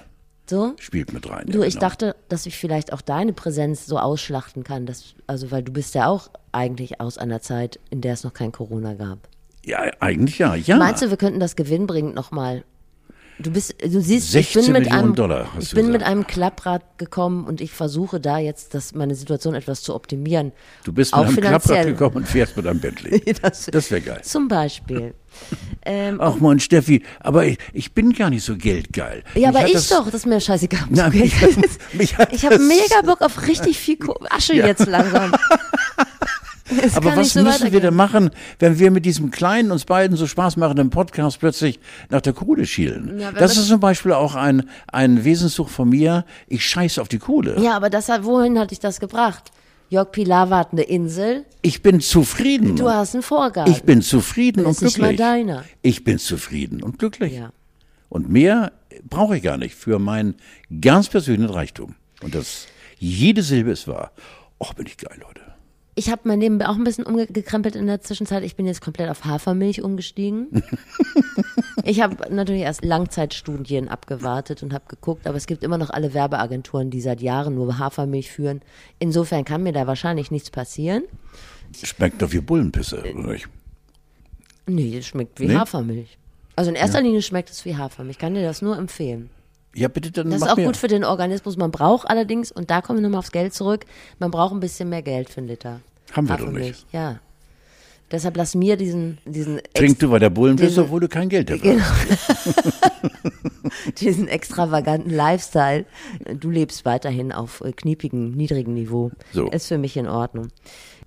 [0.50, 0.74] So?
[0.80, 1.46] Spielt mit rein.
[1.46, 1.88] Du, ja, ich genau.
[1.88, 5.94] dachte, dass ich vielleicht auch deine Präsenz so ausschlachten kann, dass, also weil du bist
[5.94, 9.20] ja auch eigentlich aus einer Zeit, in der es noch kein Corona gab.
[9.64, 10.56] Ja, eigentlich ja.
[10.56, 10.78] ja.
[10.78, 12.64] Meinst du, wir könnten das gewinnbringend nochmal
[13.42, 16.28] Du bist, du siehst, ich 16 bin mit Millionen einem, Dollar, ich bin mit einem
[16.28, 20.52] Klapprad gekommen und ich versuche da jetzt, das, meine Situation etwas zu optimieren.
[20.84, 23.22] Du bist Auch mit einem Klapprad gekommen und fährst mit einem Bentley.
[23.42, 24.20] Das, Das wäre geil.
[24.24, 25.14] Zum Beispiel.
[25.86, 29.24] Ähm, Ach man, Steffi, aber ich, ich bin gar nicht so geldgeil.
[29.36, 30.86] ja, Mich aber hat ich das- doch, das ist mir scheißegal.
[30.90, 31.34] Na, mich,
[31.94, 34.00] mich hat Ich habe mega Bock auf richtig viel
[34.32, 35.32] Asche jetzt langsam.
[36.84, 38.30] Es Aber was so müssen wir denn machen,
[38.60, 41.80] wenn wir mit diesem kleinen, uns beiden so Spaß machenden Podcast plötzlich
[42.10, 43.20] nach der Kohle schielen?
[43.20, 46.26] Ja, das wir- ist zum Beispiel auch ein, ein Wesenszug von mir.
[46.48, 47.60] Ich scheiße auf die Kohle.
[47.62, 49.52] Ja, aber das wohin hat dich das gebracht?
[49.92, 52.76] Jörg Pilawa hat eine Insel, Ich bin zufrieden.
[52.76, 53.74] du hast einen Vorgarten.
[53.74, 55.20] ich bin zufrieden und ist nicht glücklich.
[55.20, 55.64] mal deiner.
[55.82, 57.34] Ich bin zufrieden und glücklich.
[57.34, 57.52] Ja.
[58.08, 58.72] Und mehr
[59.10, 60.36] brauche ich gar nicht für meinen
[60.82, 61.96] ganz persönlichen Reichtum.
[62.22, 62.68] Und das,
[63.00, 64.12] jede Silbe ist wahr.
[64.60, 65.39] Och, bin ich geil, Leute.
[66.00, 68.42] Ich habe mein Leben auch ein bisschen umgekrempelt in der Zwischenzeit.
[68.46, 70.64] Ich bin jetzt komplett auf Hafermilch umgestiegen.
[71.84, 76.14] ich habe natürlich erst Langzeitstudien abgewartet und habe geguckt, aber es gibt immer noch alle
[76.14, 78.62] Werbeagenturen, die seit Jahren nur Hafermilch führen.
[78.98, 81.04] Insofern kann mir da wahrscheinlich nichts passieren.
[81.84, 83.50] Schmeckt doch wie Bullenpisse, Äh, oder nicht?
[84.68, 85.56] Nee, das schmeckt wie Nee?
[85.58, 86.18] Hafermilch.
[86.56, 88.16] Also in erster Linie schmeckt es wie Hafermilch.
[88.16, 89.32] Ich kann dir das nur empfehlen.
[89.76, 90.66] Ja, bitte, dann Das ist auch mir.
[90.66, 91.58] gut für den Organismus.
[91.58, 93.86] Man braucht allerdings, und da kommen wir nochmal aufs Geld zurück,
[94.18, 95.82] man braucht ein bisschen mehr Geld für einen Liter.
[96.14, 96.86] Haben wir doch nicht.
[96.92, 97.20] Ja.
[98.12, 101.50] Deshalb lass mir diesen, diesen, Trink du bei der Bullenpisse, Diese- obwohl du kein Geld
[101.52, 101.84] dafür Genau.
[101.84, 102.64] hast.
[104.02, 105.86] diesen extravaganten Lifestyle.
[106.40, 109.12] Du lebst weiterhin auf äh, kniepigem, niedrigem Niveau.
[109.32, 109.48] So.
[109.52, 110.48] Ist für mich in Ordnung.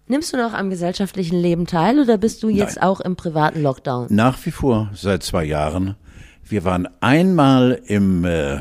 [0.07, 2.85] Nimmst du noch am gesellschaftlichen Leben teil oder bist du jetzt Nein.
[2.85, 4.07] auch im privaten Lockdown?
[4.11, 5.97] Nach wie vor, seit zwei Jahren.
[6.45, 8.59] Wir waren einmal im äh,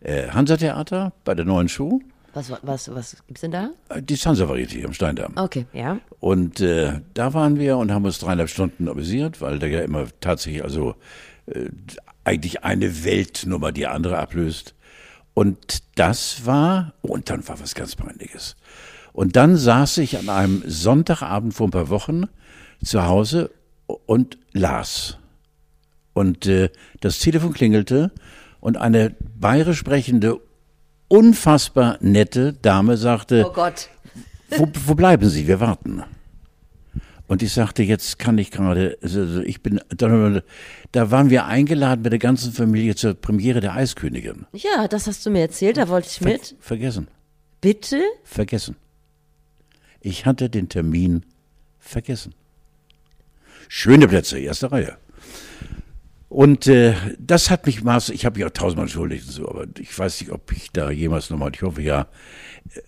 [0.00, 2.00] äh, Hansa-Theater bei der neuen Show.
[2.36, 3.70] Was, was, was gibt's denn da?
[3.88, 5.32] Äh, Die Hansa-Varieté am Steindamm.
[5.36, 5.98] Okay, ja.
[6.20, 10.04] Und äh, da waren wir und haben uns dreieinhalb Stunden amüsiert, weil da ja immer
[10.20, 10.96] tatsächlich also
[11.46, 11.70] äh,
[12.24, 14.74] eigentlich eine Weltnummer die andere ablöst.
[15.32, 18.56] Und das war, und dann war was ganz Peinliches.
[19.14, 22.24] Und dann saß ich an einem Sonntagabend vor ein paar Wochen
[22.84, 23.50] zu Hause
[23.86, 25.16] und las.
[26.12, 26.68] Und äh,
[27.00, 28.12] das Telefon klingelte
[28.60, 30.38] und eine bayerisch sprechende,
[31.08, 33.88] unfassbar nette Dame sagte, Oh Gott.
[34.50, 35.46] wo, wo bleiben Sie?
[35.46, 36.02] Wir warten.
[37.28, 40.40] Und ich sagte, jetzt kann ich gerade, also ich bin, da,
[40.92, 44.46] da waren wir eingeladen mit der ganzen Familie zur Premiere der Eiskönigin.
[44.52, 46.54] Ja, das hast du mir erzählt, da wollte ich Ver mit.
[46.60, 47.08] Vergessen,
[47.60, 48.00] Bitte?
[48.22, 48.76] vergessen.
[50.00, 51.24] Ich hatte den Termin
[51.80, 52.32] vergessen.
[53.68, 54.96] Schöne Plätze, erste Reihe.
[56.36, 59.64] Und äh, das hat mich maß, ich habe mich auch tausendmal entschuldigt und so, aber
[59.78, 62.08] ich weiß nicht, ob ich da jemals nochmal, ich hoffe ja.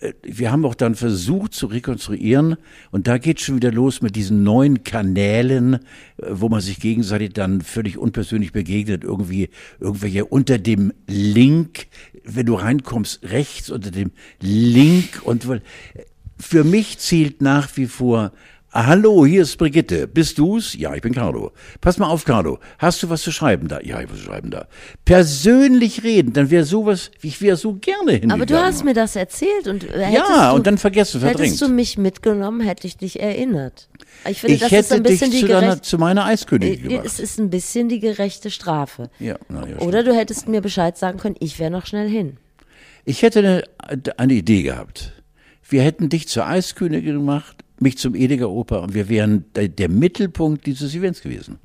[0.01, 2.59] Äh, Wir haben auch dann versucht zu rekonstruieren
[2.91, 5.79] und da geht schon wieder los mit diesen neuen Kanälen, äh,
[6.29, 9.49] wo man sich gegenseitig dann völlig unpersönlich begegnet, irgendwie
[9.81, 11.87] irgendwelche unter dem Link,
[12.25, 14.11] wenn du reinkommst, rechts unter dem
[14.43, 15.47] Link und
[16.39, 18.33] für mich zählt nach wie vor
[18.71, 20.07] Hallo, hier ist Brigitte.
[20.07, 20.75] Bist du's?
[20.75, 21.53] Ja, ich bin Carlo.
[21.81, 22.59] Pass mal auf, Carlo.
[22.79, 23.81] Hast du was zu schreiben da?
[23.81, 24.69] Ja, ich was zu schreiben da.
[25.07, 28.31] Persönlich reden, dann wäre sowas, ich wäre so gerne hingegangen.
[28.33, 31.47] Aber du hast mir das erzählt und äh, hättest Ja, du, und dann vergessen, verdrängt.
[31.47, 33.89] Hättest du mich mitgenommen, hätte ich dich erinnert.
[34.29, 36.85] Ich finde, ich das hätte ist ein dich bisschen die zu, deiner, zu meiner Eiskönigin
[36.85, 37.07] äh, gemacht.
[37.07, 39.09] es ist ein bisschen die gerechte Strafe.
[39.19, 42.37] ja, na, ja, Oder du hättest mir Bescheid sagen können, ich wäre noch schnell hin.
[43.07, 43.63] Ich hätte eine,
[44.19, 45.15] eine Idee gehabt.
[45.67, 50.67] Wir hätten dich zur Eiskönigin gemacht, mich zum Ediger Oper und wir wären der, Mittelpunkt
[50.67, 51.59] dieses Events gewesen.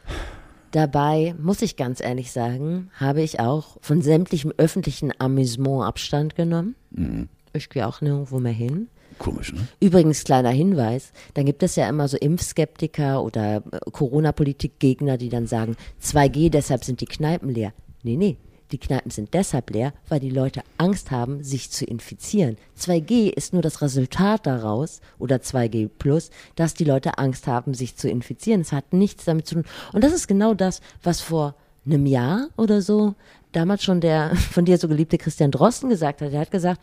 [0.72, 6.76] Dabei, muss ich ganz ehrlich sagen, habe ich auch von sämtlichem öffentlichen Amüsement Abstand genommen.
[6.92, 7.30] Mhm.
[7.54, 8.88] Ich gehe auch nirgendwo mehr hin.
[9.20, 9.68] Komisch, ne?
[9.80, 15.46] Übrigens, kleiner Hinweis, dann gibt es ja immer so Impfskeptiker oder äh, Corona-Politik-Gegner, die dann
[15.46, 17.74] sagen, 2G, deshalb sind die Kneipen leer.
[18.02, 18.38] Nee, nee,
[18.74, 22.58] die Kneipen sind deshalb leer, weil die Leute Angst haben, sich zu infizieren.
[22.78, 27.96] 2G ist nur das Resultat daraus, oder 2G plus, dass die Leute Angst haben, sich
[27.96, 28.62] zu infizieren.
[28.62, 29.66] Es hat nichts damit zu tun.
[29.94, 31.56] Und das ist genau das, was vor
[31.86, 33.14] einem Jahr oder so
[33.52, 36.34] damals schon der von dir so geliebte Christian Drosten gesagt hat.
[36.34, 36.82] Er hat gesagt,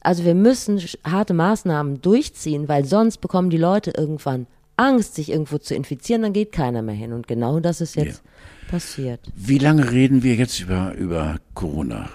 [0.00, 4.46] also wir müssen harte Maßnahmen durchziehen, weil sonst bekommen die Leute irgendwann
[4.80, 7.12] Angst, sich irgendwo zu infizieren, dann geht keiner mehr hin.
[7.12, 8.22] Und genau das ist jetzt
[8.70, 9.20] passiert.
[9.36, 12.08] Wie lange reden wir jetzt über, über Corona?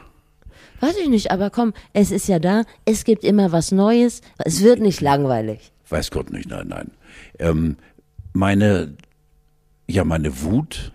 [0.80, 4.62] Weiß ich nicht, aber komm, es ist ja da, es gibt immer was Neues, es
[4.62, 5.72] wird nicht langweilig.
[5.90, 6.92] Weiß Gott nicht, nein, nein.
[7.40, 7.78] Ähm,
[8.34, 8.96] meine,
[9.88, 10.92] ja, meine Wut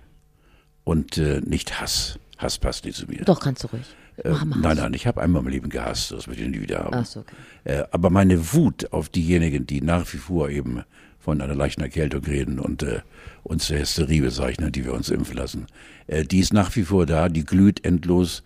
[0.84, 2.18] und äh, nicht Hass.
[2.36, 3.24] Hass passt nicht zu mir.
[3.24, 3.86] Doch, kannst du ruhig.
[4.16, 7.04] Äh, nein, nein, ich habe einmal im Leben gehasst, das möchte ich nie wieder haben.
[7.04, 7.34] So, okay.
[7.64, 10.84] äh, aber meine Wut auf diejenigen, die nach wie vor eben
[11.20, 13.00] von einer leichten Erkältung reden und äh,
[13.42, 15.66] uns der Hysterie bezeichnen, die wir uns impfen lassen.
[16.06, 18.42] Äh, die ist nach wie vor da, die glüht endlos.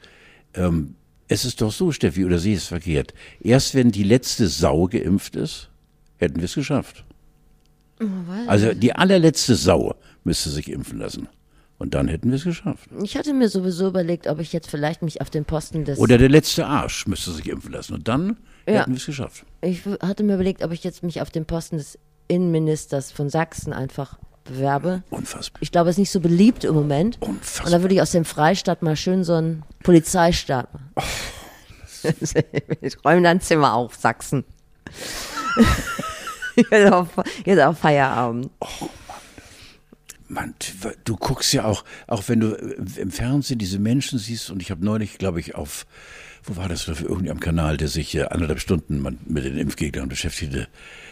[0.54, 0.96] Ähm,
[1.28, 3.14] es ist doch so, Steffi, oder sie ist verkehrt.
[3.40, 5.70] Erst wenn die letzte Sau geimpft ist,
[6.18, 7.04] hätten wir es geschafft.
[8.00, 8.06] Oh,
[8.48, 11.28] Also die allerletzte Sau müsste sich impfen lassen.
[11.78, 12.88] Und dann hätten wir es geschafft.
[13.02, 15.98] Ich hatte mir sowieso überlegt, ob ich jetzt vielleicht mich auf den Posten des.
[15.98, 17.94] Oder der letzte Arsch müsste sich impfen lassen.
[17.94, 18.80] Und dann Ja.
[18.80, 19.44] hätten wir es geschafft.
[19.60, 23.72] ich hatte mir überlegt, ob ich jetzt mich auf den Posten des Innenministers von Sachsen
[23.72, 25.02] einfach bewerbe.
[25.10, 25.62] Unfassbar.
[25.62, 27.20] Ich glaube, es ist nicht so beliebt im Moment.
[27.20, 27.70] Und Unfassbar.
[27.70, 30.84] dann würde ich aus dem Freistaat mal schön so einen Polizeistaat machen.
[32.80, 34.44] ich räume dein Zimmer auf, Sachsen.
[36.56, 37.08] jetzt, auf,
[37.44, 38.50] jetzt auf Feierabend.
[40.28, 40.54] Mann,
[41.04, 44.70] du guckst ja auch, auch wenn du äh, im Fernsehen diese Menschen siehst, und ich
[44.70, 45.86] habe neulich, glaube ich, auf,
[46.42, 50.68] wo war das, auf irgendeinem Kanal, der sich äh, anderthalb Stunden mit den Impfgegnern beschäftigte,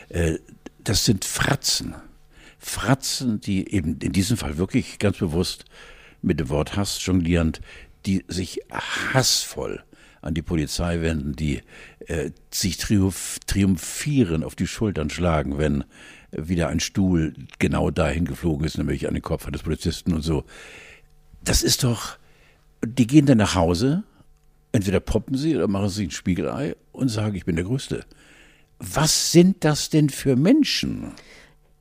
[0.08, 0.38] äh,
[0.84, 1.94] das sind Fratzen.
[2.58, 5.64] Fratzen, die eben in diesem Fall wirklich ganz bewusst
[6.22, 7.60] mit dem Wort Hass jonglierend,
[8.06, 9.82] die sich hassvoll
[10.20, 11.62] an die Polizei wenden, die
[12.06, 15.84] äh, sich triumph, triumphieren auf die Schultern schlagen, wenn
[16.30, 20.44] wieder ein Stuhl genau dahin geflogen ist, nämlich an den Kopf eines Polizisten und so.
[21.42, 22.16] Das ist doch,
[22.84, 24.04] die gehen dann nach Hause,
[24.70, 28.06] entweder poppen sie oder machen sie ein Spiegelei und sagen, ich bin der Größte.
[28.84, 31.12] Was sind das denn für Menschen?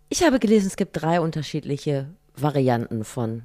[0.09, 3.43] Ich habe gelesen, es gibt drei unterschiedliche Varianten von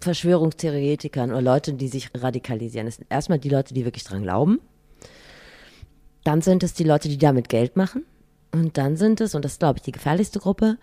[0.00, 2.88] Verschwörungstheoretikern oder Leuten, die sich radikalisieren.
[2.88, 4.60] Es sind erstmal die Leute, die wirklich dran glauben.
[6.24, 8.04] Dann sind es die Leute, die damit Geld machen.
[8.50, 10.76] Und dann sind es, und das ist, glaube ich, die gefährlichste Gruppe,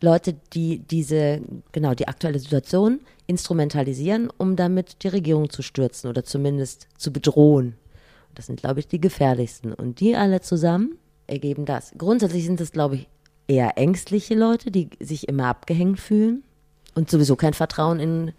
[0.00, 6.24] Leute, die diese, genau, die aktuelle Situation instrumentalisieren, um damit die Regierung zu stürzen oder
[6.24, 7.76] zumindest zu bedrohen.
[8.34, 9.72] Das sind, glaube ich, die gefährlichsten.
[9.72, 10.98] Und die alle zusammen
[11.30, 11.92] ergeben das.
[11.96, 13.08] Grundsätzlich sind es, glaube ich,
[13.48, 16.42] eher ängstliche Leute, die sich immer abgehängt fühlen
[16.94, 18.32] und sowieso kein Vertrauen in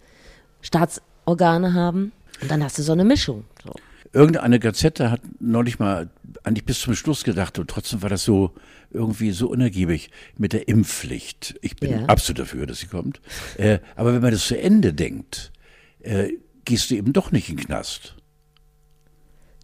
[0.62, 2.12] Staatsorgane haben.
[2.40, 3.44] Und dann hast du so eine Mischung.
[3.64, 3.74] So.
[4.12, 6.10] Irgendeine Gazette hat neulich mal
[6.44, 8.52] eigentlich bis zum Schluss gedacht und trotzdem war das so
[8.90, 11.54] irgendwie so unergiebig mit der Impfpflicht.
[11.62, 12.06] Ich bin Ja.
[12.06, 13.20] absolut dafür, dass sie kommt.
[13.56, 15.52] Äh, aber wenn man das zu Ende denkt,
[16.00, 16.32] äh,
[16.64, 18.16] gehst du eben doch nicht in den Knast.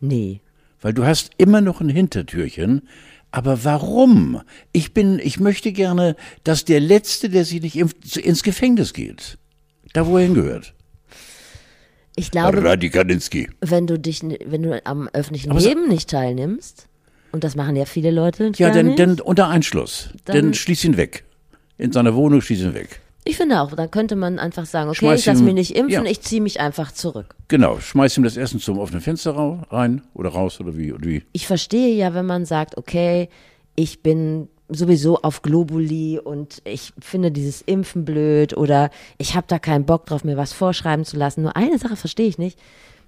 [0.00, 0.40] Nee.
[0.80, 2.88] Weil du hast immer noch ein Hintertürchen.
[3.30, 4.40] Aber warum?
[4.72, 9.36] Ich bin, ich möchte gerne, dass der Letzte, der sich nicht impft, ins Gefängnis geht.
[9.92, 10.74] Da, wo er hingehört.
[12.16, 16.88] Ich glaube, wenn du dich, n- wenn du am öffentlichen Aber so- Leben nicht teilnimmst,
[17.30, 20.08] und das machen ja viele Leute Ja, dann, dann unter Einschluss.
[20.24, 21.24] Dann, Dann- schließ ihn weg.
[21.76, 23.00] In seiner Wohnung schließ ihn weg.
[23.28, 26.04] Ich finde auch, dann könnte man einfach sagen, okay, Schmeiß ich lasse mich nicht impfen,
[26.04, 26.10] ja.
[26.10, 27.34] ich ziehe mich einfach zurück.
[27.48, 29.36] Genau, schmeiß ihm das Essen zum offenen Fenster
[29.70, 31.22] rein oder raus oder wie, oder wie.
[31.32, 33.28] Ich verstehe ja, wenn man sagt, okay,
[33.74, 39.58] ich bin sowieso auf Globuli und ich finde dieses Impfen blöd oder ich habe da
[39.58, 41.42] keinen Bock drauf, mir was vorschreiben zu lassen.
[41.42, 42.58] Nur eine Sache verstehe ich nicht,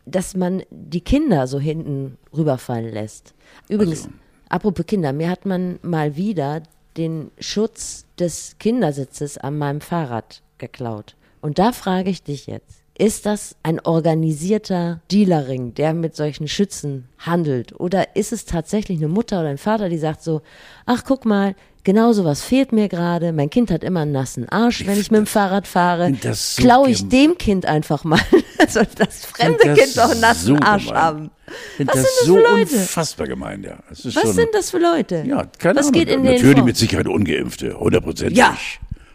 [0.07, 3.35] dass man die Kinder so hinten rüberfallen lässt.
[3.69, 4.15] Übrigens, Also-
[4.49, 6.63] apropos Kinder, mir hat man mal wieder
[6.97, 11.17] den Schutz des Kindersitzes an meinem Fahrrad geklaut.
[11.41, 17.09] Und da frage ich dich jetzt, ist das ein organisierter Dealerring, der mit solchen Schützen
[17.19, 17.79] handelt?
[17.81, 20.43] Oder ist es tatsächlich eine Mutter oder ein Vater, die sagt so,
[20.85, 24.87] ach guck mal, genau sowas fehlt mir gerade, mein Kind hat immer einen nassen Arsch,
[24.87, 28.21] wenn ich mit dem Fahrrad fahre, find das so klaue ich dem Kind einfach mal,
[28.69, 31.03] soll das fremde das Kind doch einen nassen so Arsch gemein.
[31.03, 31.31] haben.
[31.47, 32.77] Ich finde Was das sind das so für Leute?
[32.77, 33.79] unfassbar gemein, ja.
[33.89, 35.25] Was schon, sind das für Leute?
[35.27, 35.93] Ja, keine Was Ahnung.
[36.01, 36.65] geht in Natürlich vor?
[36.65, 38.39] mit Sicherheit Ungeimpfte, hundertprozentig.
[38.39, 38.57] Ja,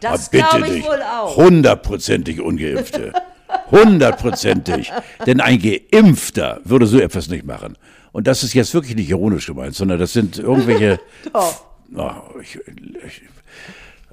[0.00, 0.84] das Aber bitte glaub ich dich.
[0.84, 1.36] wohl auch.
[1.36, 3.12] Hundertprozentig Ungeimpfte.
[3.70, 4.92] Hundertprozentig.
[5.26, 7.76] Denn ein Geimpfter würde so etwas nicht machen.
[8.12, 10.98] Und das ist jetzt wirklich nicht ironisch gemeint, sondern das sind irgendwelche.
[11.32, 11.65] Doch.
[11.94, 13.22] Ah, ich, ich,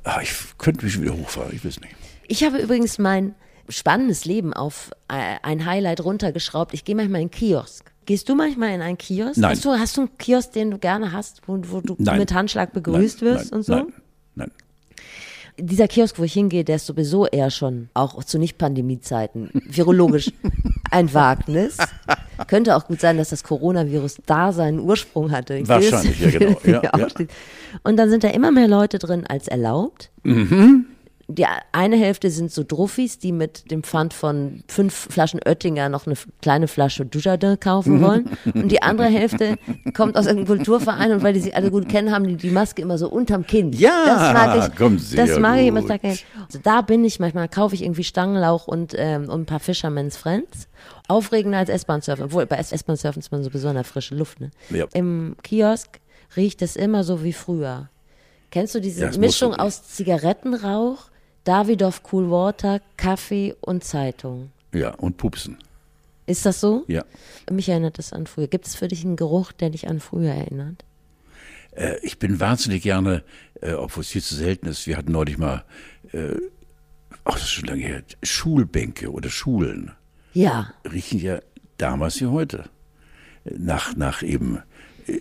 [0.03, 1.95] ah, ich könnte mich wieder hochfahren, ich weiß nicht.
[2.27, 3.35] Ich habe übrigens mein
[3.69, 6.73] spannendes Leben auf äh, ein Highlight runtergeschraubt.
[6.73, 7.91] Ich gehe manchmal in einen Kiosk.
[8.05, 9.37] Gehst du manchmal in einen Kiosk?
[9.37, 9.51] Nein.
[9.51, 12.19] Hast du, hast du einen Kiosk, den du gerne hast, wo, wo du Nein.
[12.19, 13.75] mit Handschlag begrüßt nein, wirst nein, und so?
[13.75, 13.93] Nein.
[15.57, 20.31] Dieser Kiosk, wo ich hingehe, der ist sowieso eher schon, auch zu Nicht-Pandemie-Zeiten, virologisch
[20.91, 21.77] ein Wagnis.
[22.47, 25.55] Könnte auch gut sein, dass das Coronavirus da seinen Ursprung hatte.
[25.55, 26.59] Ich Wahrscheinlich, ja, genau.
[26.65, 27.07] Ja, ja.
[27.83, 30.09] Und dann sind da immer mehr Leute drin als erlaubt.
[30.23, 30.85] Mhm.
[31.29, 36.05] Die eine Hälfte sind so Druffis, die mit dem Pfand von fünf Flaschen Oettinger noch
[36.05, 38.29] eine kleine Flasche Dujardin kaufen wollen.
[38.45, 39.57] Und die andere Hälfte
[39.93, 42.81] kommt aus einem Kulturverein und weil die sich alle gut kennen, haben die die Maske
[42.81, 43.71] immer so unterm Kinn.
[43.71, 44.75] Ja, das mag ich.
[44.75, 45.87] kommt sehr das mag ich immer gut.
[45.87, 46.17] sehr gerne.
[46.45, 50.17] Also da bin ich manchmal, kaufe ich irgendwie Stangenlauch und, ähm, und ein paar Fisherman's
[50.17, 50.67] Friends.
[51.07, 52.25] Aufregender als S-Bahn-Surfen.
[52.25, 54.41] Obwohl, bei S-Bahn-Surfen ist man sowieso in der frischen Luft.
[54.41, 54.51] Ne?
[54.69, 54.87] Ja.
[54.93, 55.99] Im Kiosk
[56.35, 57.89] riecht es immer so wie früher.
[58.51, 61.09] Kennst du diese musst Mischung aus Zigarettenrauch,
[61.43, 64.51] Davidoff Cool Water, Kaffee und Zeitung?
[64.73, 65.57] Ja, und Pupsen.
[66.25, 66.85] Ist das so?
[66.87, 67.03] Ja.
[67.51, 68.47] Mich erinnert das an früher.
[68.47, 70.85] Gibt es für dich einen Geruch, der dich an früher erinnert?
[71.75, 73.23] Äh, ich bin wahnsinnig gerne,
[73.61, 75.65] äh, obwohl es viel zu selten ist, wir hatten neulich mal,
[76.13, 76.35] äh,
[77.25, 79.91] ach, das ist schon lange her, Schulbänke oder Schulen
[80.33, 80.73] Ja.
[80.89, 81.39] riechen ja
[81.77, 82.69] damals wie heute
[83.43, 84.59] nach, nach eben
[85.07, 85.19] äh,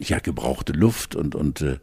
[0.00, 1.78] ja, gebrauchte Luft und, und äh,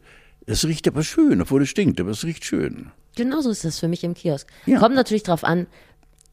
[0.46, 2.90] es riecht aber schön, obwohl es stinkt, aber es riecht schön.
[3.16, 4.48] Genauso ist das für mich im Kiosk.
[4.66, 4.78] Ja.
[4.78, 5.66] Kommt natürlich drauf an,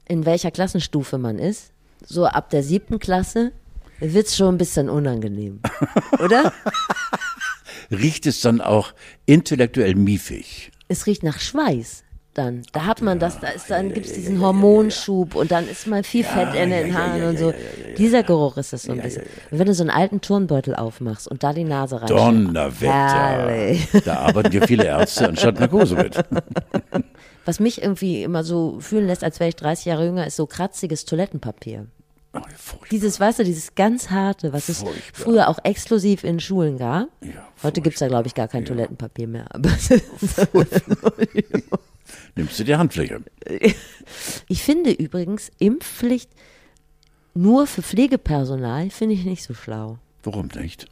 [0.08, 1.72] in welcher Klassenstufe man ist.
[2.06, 3.52] So ab der siebten Klasse
[4.00, 5.62] wird's schon ein bisschen unangenehm.
[6.20, 6.54] Oder?
[7.90, 8.94] Riecht es dann auch
[9.26, 10.72] intellektuell miefig?
[10.88, 12.04] Es riecht nach Schweiß.
[12.38, 16.04] Dann, da hat man das, da ist dann gibt's diesen Hormonschub und dann ist mal
[16.04, 17.52] viel Fett in den Haaren und so.
[17.98, 19.24] Dieser Geruch ist das so ein bisschen.
[19.50, 22.08] Und wenn du so einen alten Turnbeutel aufmachst und da die Nase rein.
[22.10, 23.76] Donnerwetter.
[24.06, 26.24] Da arbeiten ja viele Ärzte anstatt Narkose mit.
[27.46, 30.46] Was mich irgendwie immer so fühlen lässt, als wäre ich 30 Jahre jünger, ist so
[30.46, 31.88] kratziges Toilettenpapier.
[32.34, 32.40] Oh.
[32.92, 35.02] Dieses, weißt du, dieses ganz harte, was es Furchtbar.
[35.12, 37.08] früher auch exklusiv in Schulen gab.
[37.22, 39.48] Ja, Heute gibt's da, glaube ich, gar kein Toilettenpapier mehr.
[42.38, 43.22] Nimmst du die Handfläche?
[44.48, 46.30] ich finde übrigens, Impfpflicht
[47.34, 49.98] nur für Pflegepersonal finde ich nicht so schlau.
[50.24, 50.88] Warum nicht?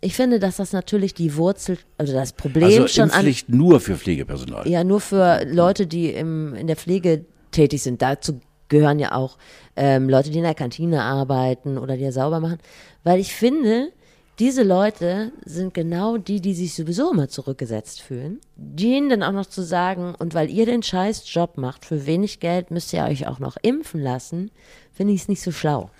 [0.00, 3.80] Ich finde, dass das natürlich die Wurzel, also das Problem Also schon an, Impfpflicht nur
[3.80, 4.68] für Pflegepersonal.
[4.68, 8.02] ja, nur für Leute, die im, in der Pflege tätig sind.
[8.02, 9.38] Dazu gehören ja auch
[9.76, 12.58] ähm, Leute, die in der Kantine arbeiten oder die ja sauber machen.
[13.02, 13.92] Weil ich finde,
[14.38, 18.40] diese Leute sind genau die, die sich sowieso immer zurückgesetzt fühlen.
[18.56, 22.40] Denen dann auch noch zu sagen, und weil ihr den scheiß Job macht, für wenig
[22.40, 24.50] Geld müsst ihr euch auch noch impfen lassen,
[24.92, 25.90] finde ich es nicht so schlau.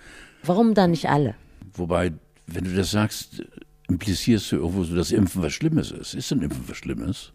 [0.43, 1.35] Warum dann nicht alle?
[1.73, 2.11] Wobei,
[2.47, 3.43] wenn du das sagst,
[3.87, 6.13] implizierst du irgendwo so, dass Impfen was Schlimmes ist.
[6.13, 7.31] Ist denn Impfen was Schlimmes?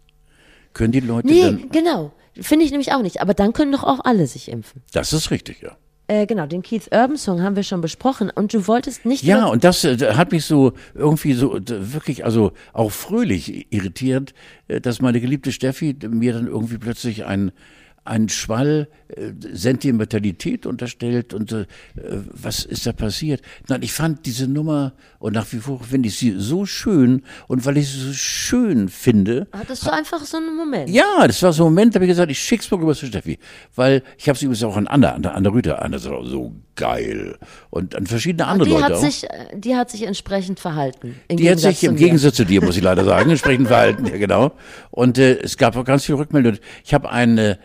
[0.73, 1.69] Können die Leute Nee, dann.
[1.69, 2.13] genau.
[2.39, 3.21] Finde ich nämlich auch nicht.
[3.21, 4.81] Aber dann können doch auch alle sich impfen.
[4.93, 5.75] Das ist richtig, ja.
[6.11, 8.29] Äh, genau, den Keith Urban Song haben wir schon besprochen.
[8.29, 12.51] Und du wolltest nicht Ja, und das äh, hat mich so irgendwie so wirklich, also
[12.73, 14.33] auch fröhlich irritiert,
[14.67, 17.53] äh, dass meine geliebte Steffi mir dann irgendwie plötzlich ein
[18.03, 23.41] ein Schwall äh, Sentimentalität unterstellt und äh, was ist da passiert?
[23.67, 27.65] Nein, ich fand diese Nummer und nach wie vor finde ich sie so schön und
[27.65, 30.89] weil ich sie so schön finde, hattest du einfach so einen Moment.
[30.89, 33.05] ja, das war so ein Moment, da habe ich gesagt, ich schick's mal rüber zu
[33.05, 33.37] Steffi.
[33.75, 36.15] Weil ich habe sie übrigens auch an Anna, an der, an der Rüter, Anna sagt
[36.15, 37.37] auch so geil.
[37.69, 39.01] Und an verschiedene andere die Leute hat auch.
[39.01, 41.19] sich, äh, die hat sich entsprechend verhalten.
[41.29, 41.95] Die hat Gegensatz sich im.
[41.95, 44.51] Gegensatz zu dir, muss ich leider sagen, entsprechend verhalten, ja genau.
[44.89, 46.59] Und äh, es gab auch ganz viele Rückmeldungen.
[46.83, 47.57] Ich habe einen äh,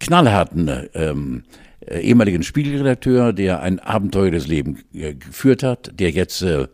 [0.00, 1.44] knallharten ähm,
[1.80, 6.66] äh, ehemaligen Spiegelredakteur, der ein abenteuerliches Leben äh, geführt hat, der jetzt äh,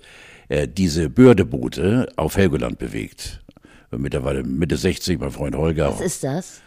[0.48, 3.40] äh, diese Bördeboote auf Helgoland bewegt.
[3.92, 5.90] Mittlerweile Mitte 60, mein Freund Holger.
[5.90, 6.61] Was ist das?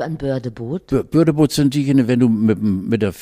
[0.00, 0.90] Ein Bördeboot?
[0.92, 3.12] Bö- Bördeboot sind diejenigen, wenn du mit, dem- mit der äh,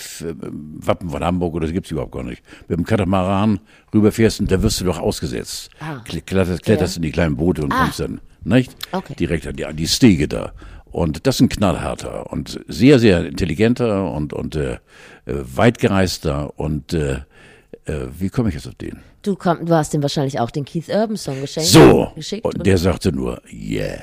[0.41, 3.61] Wappen von Hamburg, oder das gibt's überhaupt gar nicht, mit dem Katamaran
[3.95, 5.71] rüberfährst und da wirst du doch ausgesetzt.
[5.81, 6.03] Ah.
[6.07, 6.99] Kle- Kletterst, kletterst Ja.
[6.99, 7.83] in die kleinen Boote und Ah.
[7.85, 8.75] kommst dann, nicht?
[8.93, 9.15] Okay.
[9.15, 10.53] Direkt an die, an die Stege da.
[10.91, 14.79] Und das ist ein knallharter und sehr, sehr intelligenter und, und äh,
[15.27, 17.21] weitgereister und äh,
[17.85, 18.99] äh, wie komme ich jetzt auf den?
[19.23, 21.69] Du, komm, du hast ihm wahrscheinlich auch den Keith Urban Song geschenkt.
[21.69, 22.13] So!
[22.15, 23.99] Geschickt Und der sagte nur, yeah.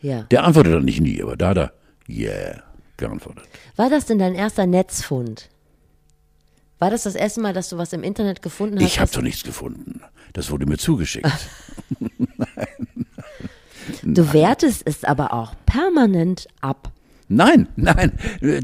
[0.00, 0.22] ja.
[0.30, 1.72] Der antwortet dann nicht nie, aber da hat er,
[2.10, 2.62] yeah,
[2.96, 3.44] geantwortet.
[3.76, 5.48] War das denn dein erster Netzfund?
[6.78, 8.86] War das das erste Mal, dass du was im Internet gefunden hast?
[8.86, 10.00] Ich habe doch nichts gefunden.
[10.32, 11.30] Das wurde mir zugeschickt.
[14.02, 16.92] Du wertest es aber auch permanent ab.
[17.28, 18.12] Nein, nein,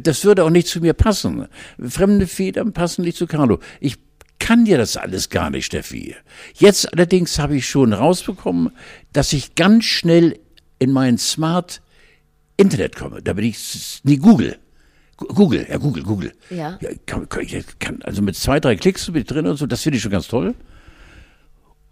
[0.03, 1.47] das würde auch nicht zu mir passen.
[1.81, 3.61] Fremde Federn passen nicht zu Carlo.
[3.81, 3.97] Ich
[4.39, 6.17] kann dir das alles gar nicht, Steffi.
[6.55, 8.73] Jetzt allerdings habe ich schon rausbekommen,
[9.13, 10.39] dass ich ganz schnell
[10.79, 11.81] in mein Smart
[12.57, 13.23] Internet komme.
[13.23, 14.59] Da bin ich nie Google.
[15.17, 16.33] Google, ja, Google, Google.
[16.51, 16.79] Ja.
[17.07, 17.47] kann, kann,
[17.79, 20.13] kann, also mit zwei, drei Klicks bin ich drin und so, das finde ich schon
[20.13, 20.55] ganz toll.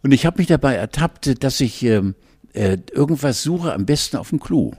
[0.03, 2.15] Und ich habe mich dabei ertappt, dass ich ähm,
[2.53, 4.73] äh, irgendwas suche, am besten auf dem Klo.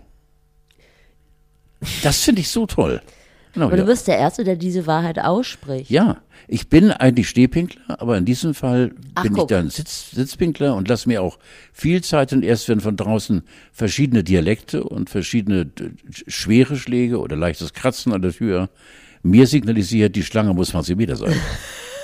[2.03, 3.01] Das finde ich so toll.
[3.55, 3.83] Genau, Aber ja.
[3.83, 5.89] du bist der Erste, der diese Wahrheit ausspricht.
[5.89, 9.47] ja, ich bin eigentlich Stehpinkler, aber in diesem Fall Ach, bin ich guck.
[9.47, 11.39] dann Sitz, Sitzpinkler und lass mir auch
[11.73, 13.41] viel Zeit und erst wenn von draußen
[13.71, 15.71] verschiedene Dialekte und verschiedene
[16.27, 18.69] schwere Schläge oder leichtes Kratzen an der Tür
[19.23, 21.33] mir signalisiert, die Schlange muss 20 Meter sein.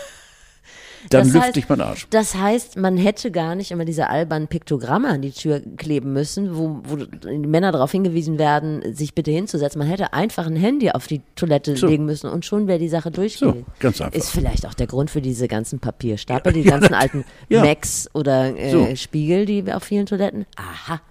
[1.10, 2.08] Dann Das lüfte heißt- ich meinen Arsch.
[2.12, 6.56] Das heißt, man hätte gar nicht immer diese albernen Piktogramme an die Tür kleben müssen,
[6.56, 9.80] wo, wo die Männer darauf hingewiesen werden, sich bitte hinzusetzen.
[9.80, 11.88] Man hätte einfach ein Handy auf die Toilette So.
[11.88, 13.66] legen müssen und schon wäre die Sache durchgegangen.
[13.68, 14.18] So, ganz einfach.
[14.18, 17.62] Ist vielleicht auch der Grund für diese ganzen Papierstapel, die ganzen alten ja.
[17.62, 18.96] Macs oder äh, So.
[18.96, 20.46] Spiegel, die auf vielen Toiletten.
[20.56, 21.02] Aha.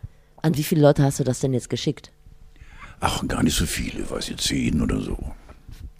[0.42, 2.10] An wie viele Leute hast du das denn jetzt geschickt?
[3.00, 5.16] Ach, gar nicht so viele, weiß ich, zehn oder so.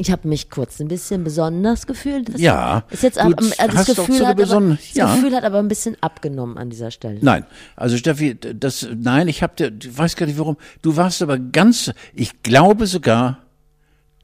[0.00, 2.32] Ich habe mich kurz ein bisschen besonders gefühlt.
[2.32, 5.14] Das Ja, Ist jetzt aber, also das, hast Gefühl so hat aber, das ja.
[5.14, 7.18] Gefühl hat aber ein bisschen abgenommen an dieser Stelle.
[7.20, 7.44] Nein,
[7.76, 10.56] also Steffi, das, nein, ich hab dir, ich weiß gar nicht warum.
[10.80, 13.40] Du warst aber ganz, ich glaube sogar,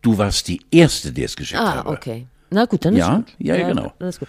[0.01, 1.91] du warst die Erste, die es geschickt Ah, habe.
[1.91, 2.27] okay.
[2.49, 3.35] Na gut, dann ist Ja, gut.
[3.39, 3.93] ja, ja, genau.
[3.99, 4.21] Ist.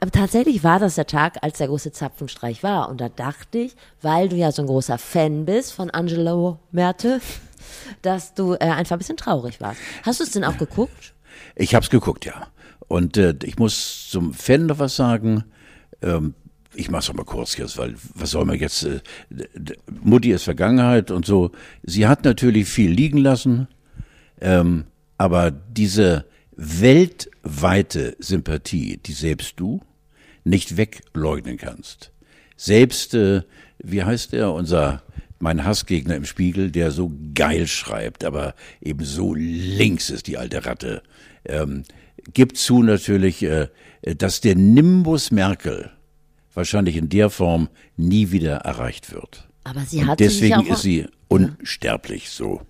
[0.00, 2.88] Aber tatsächlich war das der Tag, als der große Zapfenstreich war.
[2.88, 7.20] Und da dachte ich, weil du ja so ein großer Fan bist von Angelo Merte,
[8.02, 9.80] dass du äh, einfach ein bisschen traurig warst.
[10.02, 11.14] Hast du es denn auch geguckt?
[11.56, 12.48] Ich hab's geguckt, ja.
[12.88, 15.44] Und äh, ich muss zum Fan noch was sagen.
[16.02, 16.34] Ähm,
[16.74, 18.84] ich mach's noch mal kurz jetzt, weil was soll man jetzt?
[18.84, 19.00] Äh,
[20.02, 21.52] Mutti ist Vergangenheit und so.
[21.82, 23.68] Sie hat natürlich viel liegen lassen,
[24.40, 24.84] ähm,
[25.18, 29.80] aber diese weltweite Sympathie, die selbst du
[30.44, 32.12] nicht wegleugnen kannst.
[32.56, 33.42] Selbst, äh,
[33.78, 35.02] wie heißt der, unser,
[35.44, 40.64] mein Hassgegner im Spiegel, der so geil schreibt, aber eben so links ist, die alte
[40.64, 41.02] Ratte,
[41.44, 41.84] ähm,
[42.32, 43.68] gibt zu natürlich, äh,
[44.16, 45.90] dass der Nimbus Merkel
[46.54, 49.46] wahrscheinlich in der Form nie wieder erreicht wird.
[49.64, 52.62] Aber sie Und sich deswegen auch, ist sie unsterblich so.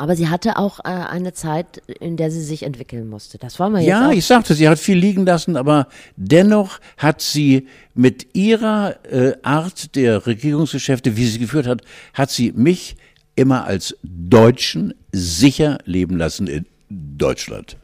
[0.00, 3.38] Aber sie hatte auch äh, eine Zeit, in der sie sich entwickeln musste.
[3.38, 4.12] Das wollen wir jetzt Ja, auch.
[4.12, 5.86] ich sagte, sie hat viel liegen lassen, aber
[6.16, 11.82] dennoch hat sie mit ihrer äh, Art der Regierungsgeschäfte, wie sie geführt hat,
[12.14, 12.96] hat sie mich
[13.36, 17.76] immer als Deutschen sicher leben lassen in Deutschland.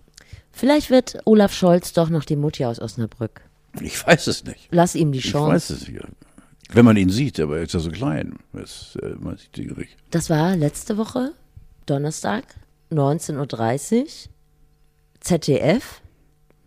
[0.52, 3.42] Vielleicht wird Olaf Scholz doch noch die Mutti aus Osnabrück.
[3.80, 4.68] Ich weiß es nicht.
[4.70, 5.52] Lass ihm die Ich Chance.
[5.52, 6.00] weiß es nicht.
[6.72, 8.36] Wenn man ihn sieht, aber er ist ja so klein.
[8.52, 9.96] Das, äh, man sieht ihn nicht.
[10.10, 11.32] Das war letzte Woche,
[11.86, 12.44] Donnerstag,
[12.92, 14.06] 19.30 Uhr,
[15.20, 16.00] ZDF.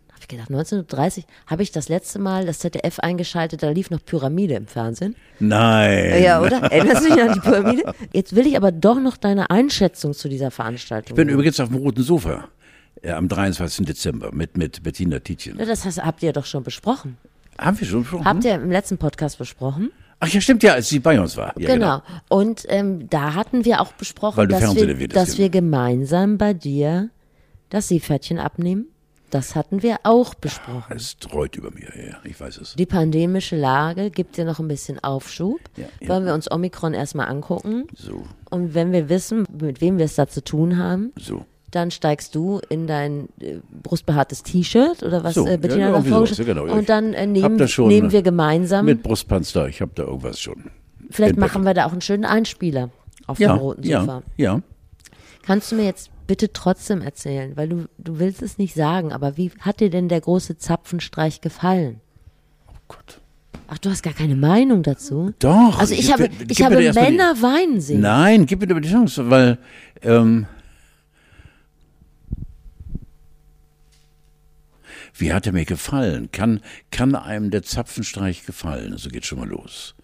[0.08, 3.90] Habe ich gedacht, 19.30 Uhr habe ich das letzte Mal das ZDF eingeschaltet, da lief
[3.90, 5.14] noch Pyramide im Fernsehen.
[5.38, 6.22] Nein.
[6.22, 6.62] Ja, oder?
[6.64, 7.94] Erinnerst du dich an die Pyramide?
[8.12, 11.10] Jetzt will ich aber doch noch deine Einschätzung zu dieser Veranstaltung.
[11.10, 12.48] Ich bin übrigens auf dem roten Sofa
[13.02, 13.86] äh, am 23.
[13.86, 15.58] Dezember mit, mit Bettina Tietjen.
[15.58, 17.16] Ja, das hast, habt ihr doch schon besprochen.
[17.58, 18.24] Haben wir schon besprochen?
[18.24, 19.90] Habt ihr im letzten Podcast besprochen?
[20.20, 21.58] Ach ja, stimmt ja, als sie bei uns war.
[21.58, 22.02] Ja, genau.
[22.28, 27.08] Und ähm, da hatten wir auch besprochen, dass, wir, Fernsehrevier dass wir gemeinsam bei dir
[27.70, 28.86] das Seepferdchen abnehmen.
[29.30, 30.96] Das hatten wir auch besprochen.
[30.96, 32.74] Es streut über mir, ja, ich weiß es.
[32.74, 35.60] Die pandemische Lage gibt dir noch ein bisschen Aufschub.
[35.76, 36.08] Ja, ja.
[36.08, 37.86] Wollen wir uns Omikron erstmal angucken?
[37.96, 41.46] So, Und wenn wir wissen, mit wem wir es da zu tun haben, so.
[41.70, 46.10] Dann steigst du in dein äh, brustbehaartes T-Shirt oder was So, äh, Bettina ja, irgendwie
[46.10, 46.72] vorgestellt ja, genau.
[46.72, 47.56] Und dann äh, nehmen,
[47.86, 48.86] nehmen wir gemeinsam.
[48.86, 50.64] Mit Brustpanzer, ich habe da irgendwas schon.
[51.10, 52.90] Vielleicht machen wir da auch einen schönen Einspieler
[53.26, 54.22] auf Ja, dem roten Sofa.
[54.36, 54.60] ja, ja.
[55.42, 59.36] Kannst du mir jetzt bitte trotzdem erzählen, weil du, du willst es nicht sagen, aber
[59.36, 62.00] wie hat dir denn der große Zapfenstreich gefallen?
[62.68, 63.20] Oh Gott.
[63.66, 65.32] Ach, du hast gar keine Meinung dazu?
[65.38, 65.78] Doch.
[65.78, 68.00] Also ich gib habe, ich habe mal die- Männer weinen sehen.
[68.00, 69.58] Nein, gib mir doch die Chance, weil
[70.02, 70.46] ähm,
[75.14, 76.30] wie hat er mir gefallen?
[76.32, 78.96] Kann, kann einem der Zapfenstreich gefallen?
[78.96, 79.94] So geht schon mal los.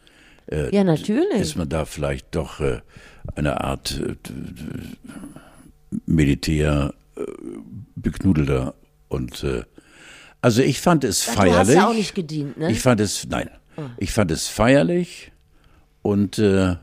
[0.71, 1.41] Ja, natürlich.
[1.41, 2.81] Ist man da vielleicht doch äh,
[3.35, 4.15] eine Art äh,
[6.07, 7.23] Militär äh,
[7.95, 8.75] beknudelter
[9.09, 9.63] und äh,
[10.43, 11.75] also ich fand es Du hast feierlich.
[11.75, 12.71] ja auch nicht gedient, ne?
[12.71, 13.51] Ich fand es, nein,
[13.99, 15.33] ich fand es feierlich
[16.03, 16.77] und äh,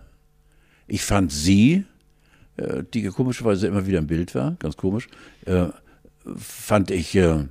[0.88, 1.86] ich fand sie,
[2.57, 5.07] äh, die komischerweise immer wieder im Bild war, ganz komisch,
[5.45, 5.67] äh,
[6.36, 7.45] fand ich äh,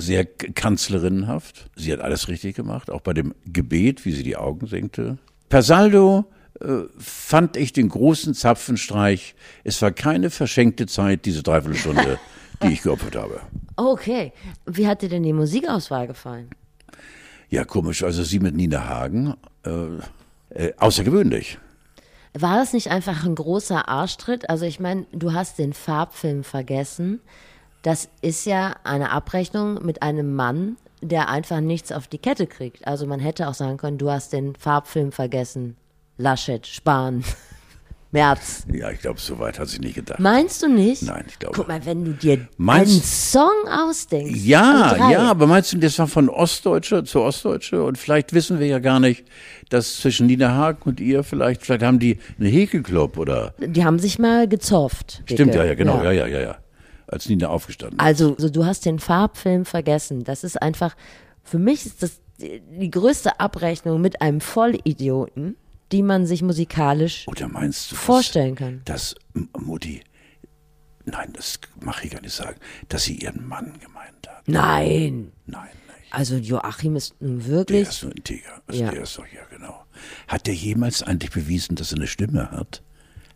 [0.00, 1.70] sehr kanzlerinnenhaft.
[1.76, 5.18] Sie hat alles richtig gemacht, auch bei dem Gebet, wie sie die Augen senkte.
[5.48, 6.24] Per Saldo
[6.60, 9.34] äh, fand ich den großen Zapfenstreich.
[9.64, 12.18] Es war keine verschenkte Zeit, diese Dreiviertelstunde,
[12.62, 13.40] die ich geopfert habe.
[13.76, 14.32] Okay.
[14.66, 16.50] Wie hat dir denn die Musikauswahl gefallen?
[17.48, 18.02] Ja, komisch.
[18.02, 19.34] Also sie mit Nina Hagen,
[19.64, 21.58] äh, äh, außergewöhnlich.
[22.32, 24.48] War das nicht einfach ein großer Arschtritt?
[24.48, 27.20] Also ich meine, du hast den Farbfilm vergessen.
[27.82, 32.86] Das ist ja eine Abrechnung mit einem Mann, der einfach nichts auf die Kette kriegt.
[32.86, 35.76] Also man hätte auch sagen können, du hast den Farbfilm vergessen.
[36.18, 37.24] Laschet, Spahn,
[38.12, 38.66] Merz.
[38.72, 40.18] Ja, ich glaube, so weit hat sie nicht gedacht.
[40.18, 41.02] Meinst du nicht?
[41.04, 44.34] Nein, ich glaube- Guck mal, wenn du dir Meinst- einen Song ausdenkst.
[44.44, 47.82] Ja, ja, aber meinst du, das war von Ostdeutsche zu Ostdeutsche?
[47.84, 49.24] Und vielleicht wissen wir ja gar nicht,
[49.68, 53.54] dass zwischen Nina Hagen und ihr vielleicht, vielleicht haben die einen Häkelclub oder.
[53.60, 55.22] Die haben sich mal gezofft.
[55.24, 55.58] Stimmt, Dicke.
[55.58, 56.56] ja, ja, genau, ja, ja, ja, ja.
[57.10, 58.04] Als Nina aufgestanden ist.
[58.04, 60.24] Also, also du hast den Farbfilm vergessen.
[60.24, 60.96] Das ist einfach,
[61.42, 65.56] für mich ist das die größte Abrechnung mit einem Vollidioten,
[65.92, 68.80] die man sich musikalisch Oder meinst du, dass- vorstellen kann.
[68.84, 69.14] dass
[69.58, 70.02] Mutti,
[71.04, 72.58] nein, das mache ich gar nicht sagen,
[72.88, 74.46] dass sie ihren Mann gemeint hat?
[74.46, 75.32] Nein.
[75.46, 76.14] Nein, nicht.
[76.14, 77.88] Also Joachim ist nun Der wirklich.
[77.88, 78.62] ist nur integer.
[78.66, 78.90] Also Ja.
[78.90, 79.84] Der ist doch, ja, genau.
[80.28, 82.82] Hat er jemals eigentlich bewiesen, dass er eine Stimme hat?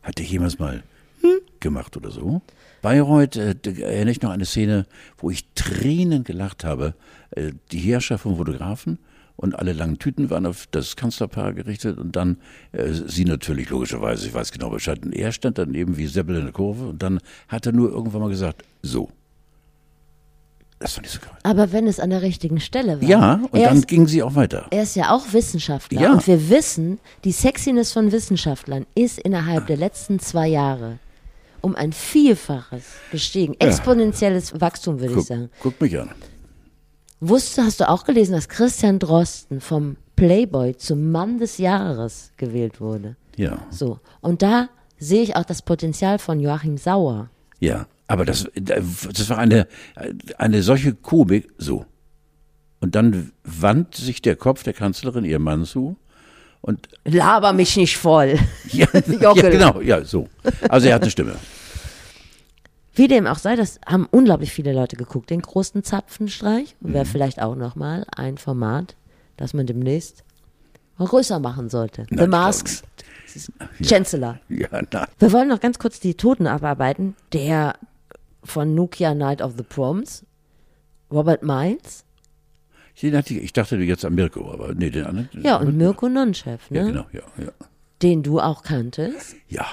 [0.03, 0.83] Hat er jemals mal
[1.21, 2.41] hm, gemacht oder so?
[2.85, 4.85] Bayreuth äh, erinnere ich noch an eine Szene,
[5.17, 6.93] wo ich Tränen gelacht habe.
[7.31, 8.99] Äh, die Herrschaft vom Fotografen
[9.37, 12.37] und alle langen Tüten waren auf das Kanzlerpaar gerichtet und dann
[12.73, 16.37] äh, sie natürlich logischerweise, ich weiß genau Bescheid, und er stand dann eben wie Seppel
[16.37, 19.09] in der Kurve und dann hat er nur irgendwann mal gesagt, so.
[20.79, 21.31] Das fand ich so geil.
[21.43, 23.09] Aber wenn es an der richtigen Stelle war.
[23.09, 24.67] Ja, und dann ist, ging sie auch weiter.
[24.71, 26.03] er ist ja auch Wissenschaftler.
[26.03, 26.13] Ja.
[26.13, 30.99] Und wir wissen, die Sexiness von Wissenschaftlern ist innerhalb der letzten zwei Jahre
[31.65, 33.55] um ein Vielfaches gestiegen.
[33.59, 35.51] Exponentielles Wachstum, würde ich sagen.
[35.61, 36.11] guck mich an.
[37.21, 42.81] Wusste, hast du auch gelesen, dass Christian Drosten vom Playboy zum Mann des Jahres gewählt
[42.81, 43.17] wurde?
[43.37, 43.99] Ja, So.
[44.21, 47.31] Und da sehe ich auch das Potenzial von Joachim Sauer.
[47.61, 47.87] ja.
[48.07, 49.67] Aber das, das war eine,
[50.37, 51.87] eine solche Komik, so.
[52.81, 55.97] Und dann wandte sich der Kopf der Kanzlerin ihrem Mann zu
[56.61, 58.39] und Laber mich nicht voll.
[58.73, 58.87] ja,
[59.21, 60.29] ja, genau, ja, so.
[60.69, 61.37] Also er hat eine Stimme.
[62.95, 66.77] Wie dem auch sei, das haben unglaublich viele Leute geguckt, den großen Zapfenstreich.
[66.81, 68.95] Und wäre vielleicht auch nochmal ein Format,
[69.37, 70.23] das man demnächst
[70.97, 72.07] mal größer machen sollte.
[72.11, 72.83] The Nein, Masks.
[73.83, 74.39] Chancellor.
[74.49, 77.17] Ja, na, Wir wollen noch ganz kurz die Toten abarbeiten.
[77.33, 77.75] Der
[78.45, 80.25] von Nokia Night of the Proms,
[81.11, 82.05] Robert Miles.
[83.03, 85.29] den hatte ich, ich dachte jetzt an Mirko, aber nee, den anderen.
[85.43, 86.79] Ja, und Mirko Nonchev, ne?
[86.79, 87.51] Ja, genau, ja, ja.
[88.03, 89.35] den du auch kanntest.
[89.49, 89.67] Ja.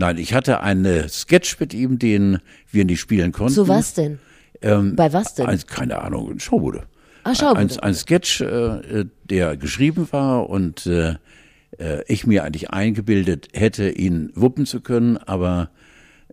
[0.00, 2.38] Nein, ich hatte einen Sketch mit ihm, den
[2.70, 3.52] wir nicht spielen konnten.
[3.52, 4.18] Zu was denn?
[4.62, 5.44] Ähm, Bei was denn?
[5.44, 6.84] Ein, keine Ahnung, ein Schaubude.
[7.24, 7.60] Ah, Schaubude.
[7.60, 11.16] Ein, ein Sketch, äh, der geschrieben war und äh,
[11.78, 15.68] äh, ich mir eigentlich eingebildet hätte, ihn wuppen zu können, aber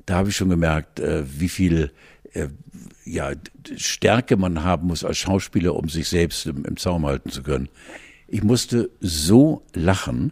[0.05, 1.91] da habe ich schon gemerkt, äh, wie viel
[2.31, 2.47] äh,
[3.03, 3.33] ja,
[3.75, 7.67] Stärke man haben muss als Schauspieler, um sich selbst im, im Zaum halten zu können.
[8.29, 10.31] Ich musste so lachen,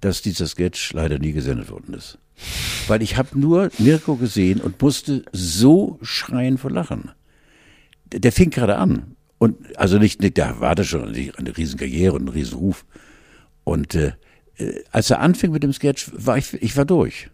[0.00, 2.18] dass dieser Sketch leider nie gesendet worden ist.
[2.88, 7.10] Weil ich habe nur Mirko gesehen und musste so schreien vor Lachen.
[8.12, 9.16] Der, der fing gerade an.
[9.38, 12.84] Und also nicht, nicht der hatte schon eine, riesen Karriere und einen riesen Ruf.
[13.64, 14.12] Und äh,
[14.56, 17.30] äh, als er anfing mit dem Sketch, war ich, ich war durch.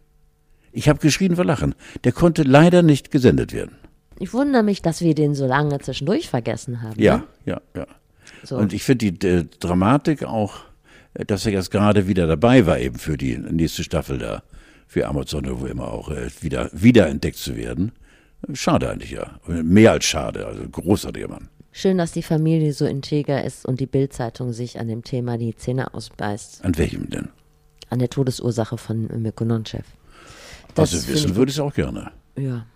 [0.73, 1.75] Ich habe geschrien vor Lachen.
[2.05, 3.77] Der konnte leider nicht gesendet werden.
[4.19, 7.01] Ich wundere mich, dass wir den so lange zwischendurch vergessen haben.
[7.01, 7.25] Ja, Ne?
[7.45, 7.87] ja, ja.
[8.43, 8.57] So.
[8.57, 10.59] Und ich finde die äh, Dramatik auch,
[11.27, 14.43] dass er jetzt gerade wieder dabei war, eben für die nächste Staffel da,
[14.87, 17.93] für Amazon oder wo immer auch, äh, wieder, wieder entdeckt zu werden.
[18.53, 19.41] Schade eigentlich, ja.
[19.47, 21.49] Mehr als schade, also großartiger Mann.
[21.73, 25.55] Schön, dass die Familie so integer ist und die Bildzeitung sich an dem Thema die
[25.57, 26.65] Zähne ausbeißt.
[26.65, 27.29] An welchem denn?
[27.91, 29.85] An der Todesursache von Mirko Nonchev.
[30.75, 32.11] Das Also wissen würde ich es auch gerne.
[32.39, 32.67] Ja,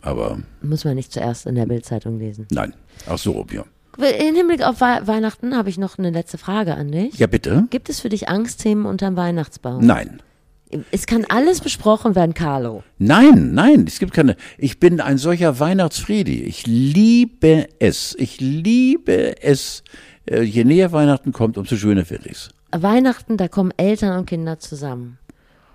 [0.00, 2.46] Aber muss man nicht zuerst in der Bildzeitung lesen.
[2.50, 2.74] nein.
[3.06, 3.64] Ach so, ja.
[3.98, 7.18] In Hinblick auf Wei- Weihnachten habe ich noch eine letzte Frage an dich.
[7.18, 7.66] Ja, bitte?
[7.70, 9.84] Gibt es für dich Angstthemen unterm Weihnachtsbaum?
[9.84, 10.22] Nein.
[10.92, 12.82] Es kann alles besprochen werden, Carlo.
[12.98, 14.36] Nein, nein, es gibt keine.
[14.58, 16.42] Ich bin ein solcher Weihnachtsfriedi.
[16.42, 18.14] Ich liebe es.
[18.18, 19.82] Ich liebe es.
[20.26, 22.50] Äh, Je näher Weihnachten kommt, umso schöner wird ich's.
[22.70, 25.18] Weihnachten, da kommen Eltern und Kinder zusammen.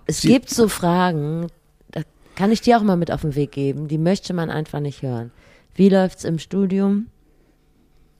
[0.05, 1.47] Es Sie- gibt so Fragen,
[1.91, 2.01] da
[2.35, 5.01] kann ich dir auch mal mit auf den Weg geben, die möchte man einfach nicht
[5.01, 5.31] hören.
[5.75, 7.07] Wie läuft's im Studium?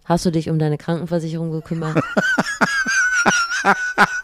[0.06, 2.04] Hast du dich um deine Krankenversicherung gekümmert?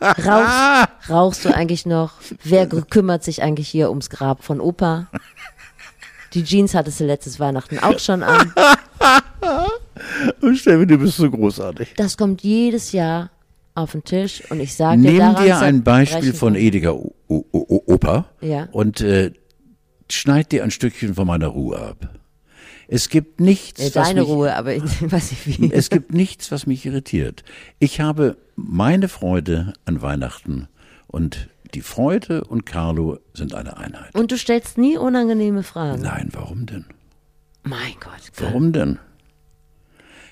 [0.02, 2.14] Rauchst, rauchst du eigentlich noch?
[2.44, 5.08] Wer kümmert sich eigentlich hier ums Grab von Opa?
[6.34, 8.54] Die Jeans hattest du letztes Weihnachten auch schon an.
[10.42, 11.94] Und Steffi, du bist so großartig.
[11.96, 13.30] Das kommt jedes Jahr
[13.76, 17.14] auf den Tisch und ich sage dir, Nimm daran dir ein Beispiel von Edeka O-
[17.28, 18.68] O- O- Opa Ja.
[18.72, 19.32] und äh,
[20.12, 22.10] schneid dir ein Stückchen von meiner Ruhe ab.
[22.92, 25.72] Es gibt nichts, Ja, was deine mich, Ruhe, aber ich weiß nicht wie.
[25.72, 27.44] es gibt nichts, was mich irritiert.
[27.78, 30.68] Ich habe meine Freude an Weihnachten
[31.08, 34.16] und die Freude und Carlo sind eine Einheit.
[34.16, 36.02] Und du stellst nie unangenehme Fragen.
[36.02, 36.86] Nein, warum denn?
[37.64, 38.32] Mein Gott.
[38.38, 38.98] Warum denn?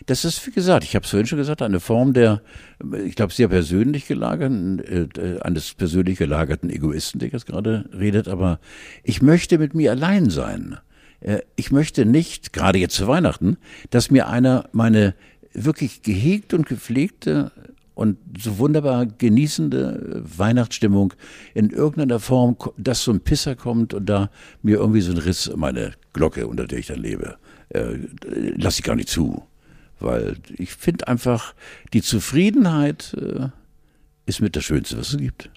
[0.07, 2.41] Das ist, wie gesagt, ich habe es vorhin schon gesagt, eine Form der,
[3.05, 8.59] ich glaube, sehr persönlich gelagerten, äh, eines persönlich gelagerten Egoisten, der jetzt gerade redet, aber
[9.03, 10.77] ich möchte mit mir allein sein.
[11.21, 13.57] Äh, ich möchte nicht, gerade jetzt zu Weihnachten,
[13.89, 15.15] dass mir einer meine
[15.53, 17.51] wirklich gehegt und gepflegte
[17.95, 21.15] und so wunderbar genießende Weihnachtsstimmung
[21.55, 24.29] in irgendeiner Form, dass so ein Pisser kommt und da
[24.61, 27.37] mir irgendwie so ein Riss in meine Glocke, unter der ich dann lebe,
[27.69, 27.95] äh,
[28.55, 29.43] lasse ich gar nicht zu.
[29.99, 31.55] Weil ich finde einfach,
[31.93, 33.49] die Zufriedenheit äh,
[34.27, 35.49] ist mit das Schönste, was es gibt.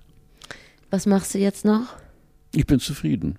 [0.89, 1.95] Was machst du jetzt noch?
[2.55, 3.37] Ich bin zufrieden.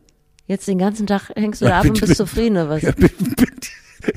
[0.47, 2.81] Jetzt den ganzen Tag hängst du da ab und bist zufrieden oder was?
[2.81, 3.49] Ja, bin, bin,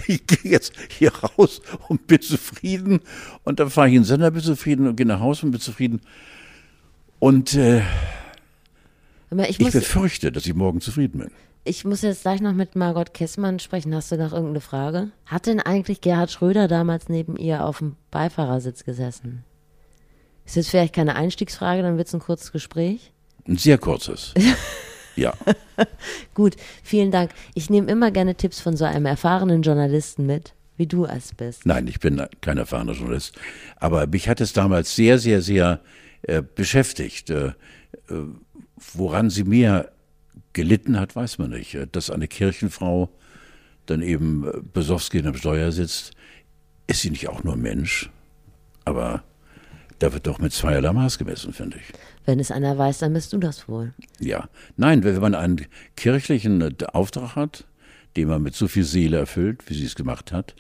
[0.07, 3.01] ich gehe jetzt hier raus und bin zufrieden.
[3.45, 5.61] Und dann fahre ich in den Sender, bin zufrieden und gehe nach Hause und bin
[5.61, 6.01] zufrieden.
[7.19, 7.83] Und äh,
[9.49, 11.31] ich ich befürchte, dass ich morgen zufrieden bin.
[11.65, 13.95] ich muss jetzt gleich noch mit Margot Kessmann sprechen.
[13.95, 15.11] Hast du noch irgendeine Frage?
[15.27, 19.45] Hat denn eigentlich Gerhard Schröder damals neben ihr auf dem Beifahrersitz gesessen?
[20.45, 23.13] Ist jetzt vielleicht keine Einstiegsfrage, dann wird es ein kurzes Gespräch.
[23.49, 24.35] Ein sehr kurzes.
[25.17, 25.35] Ja.
[26.35, 27.31] Gut, vielen Dank.
[27.55, 31.67] Ich nehme immer gerne Tipps von so einem erfahrenen Journalisten mit, wie du es bist.
[31.67, 33.35] Nein, ich bin kein erfahrener Journalist.
[33.77, 35.81] Aber mich hat es damals sehr, sehr, sehr
[36.23, 37.31] äh, beschäftigt.
[37.31, 37.53] Äh, äh,
[38.93, 39.91] woran sie mir
[40.53, 41.75] gelitten hat, weiß man nicht.
[41.75, 43.11] Äh, Dass eine Kirchenfrau
[43.87, 46.13] dann eben äh, besoffen am Steuer sitzt,
[46.87, 48.11] ist sie nicht auch nur Mensch?
[48.85, 49.23] Aber
[49.99, 51.85] da wird doch mit zweierlei Maß gemessen, finde ich.
[52.25, 53.93] Wenn es einer weiß, dann bist du das wohl.
[54.21, 54.49] Ja.
[54.77, 55.67] Nein, wenn man einen
[55.97, 57.65] kirchlichen äh, Auftrag hat,
[58.17, 60.55] den man mit so viel Seele erfüllt, wie sie es gemacht hat,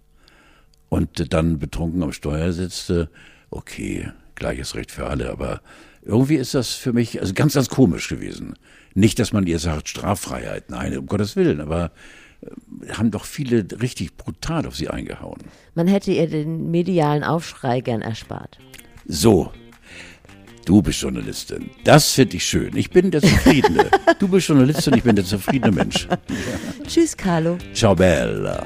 [0.88, 3.06] und äh, dann betrunken am Steuer sitzt, äh,
[3.50, 5.60] okay, gleiches Recht für alle, aber
[6.02, 8.54] irgendwie ist das für mich also ganz, ganz komisch gewesen.
[8.94, 11.92] Nicht, dass man ihr sagt, Straffreiheit, nein, um Gottes Willen, aber
[12.90, 15.38] haben doch viele richtig brutal auf sie eingehauen.
[15.74, 18.58] Man hätte ihr den medialen Aufschrei gern erspart.
[19.06, 19.52] So,
[20.64, 21.70] du bist Journalistin.
[21.84, 22.76] Das finde ich schön.
[22.76, 23.90] Ich bin der Zufriedene.
[24.18, 26.06] Du bist Journalistin, ich bin der zufriedene Mensch.
[26.86, 27.58] Tschüss, Carlo.
[27.74, 28.64] Ciao, Bella.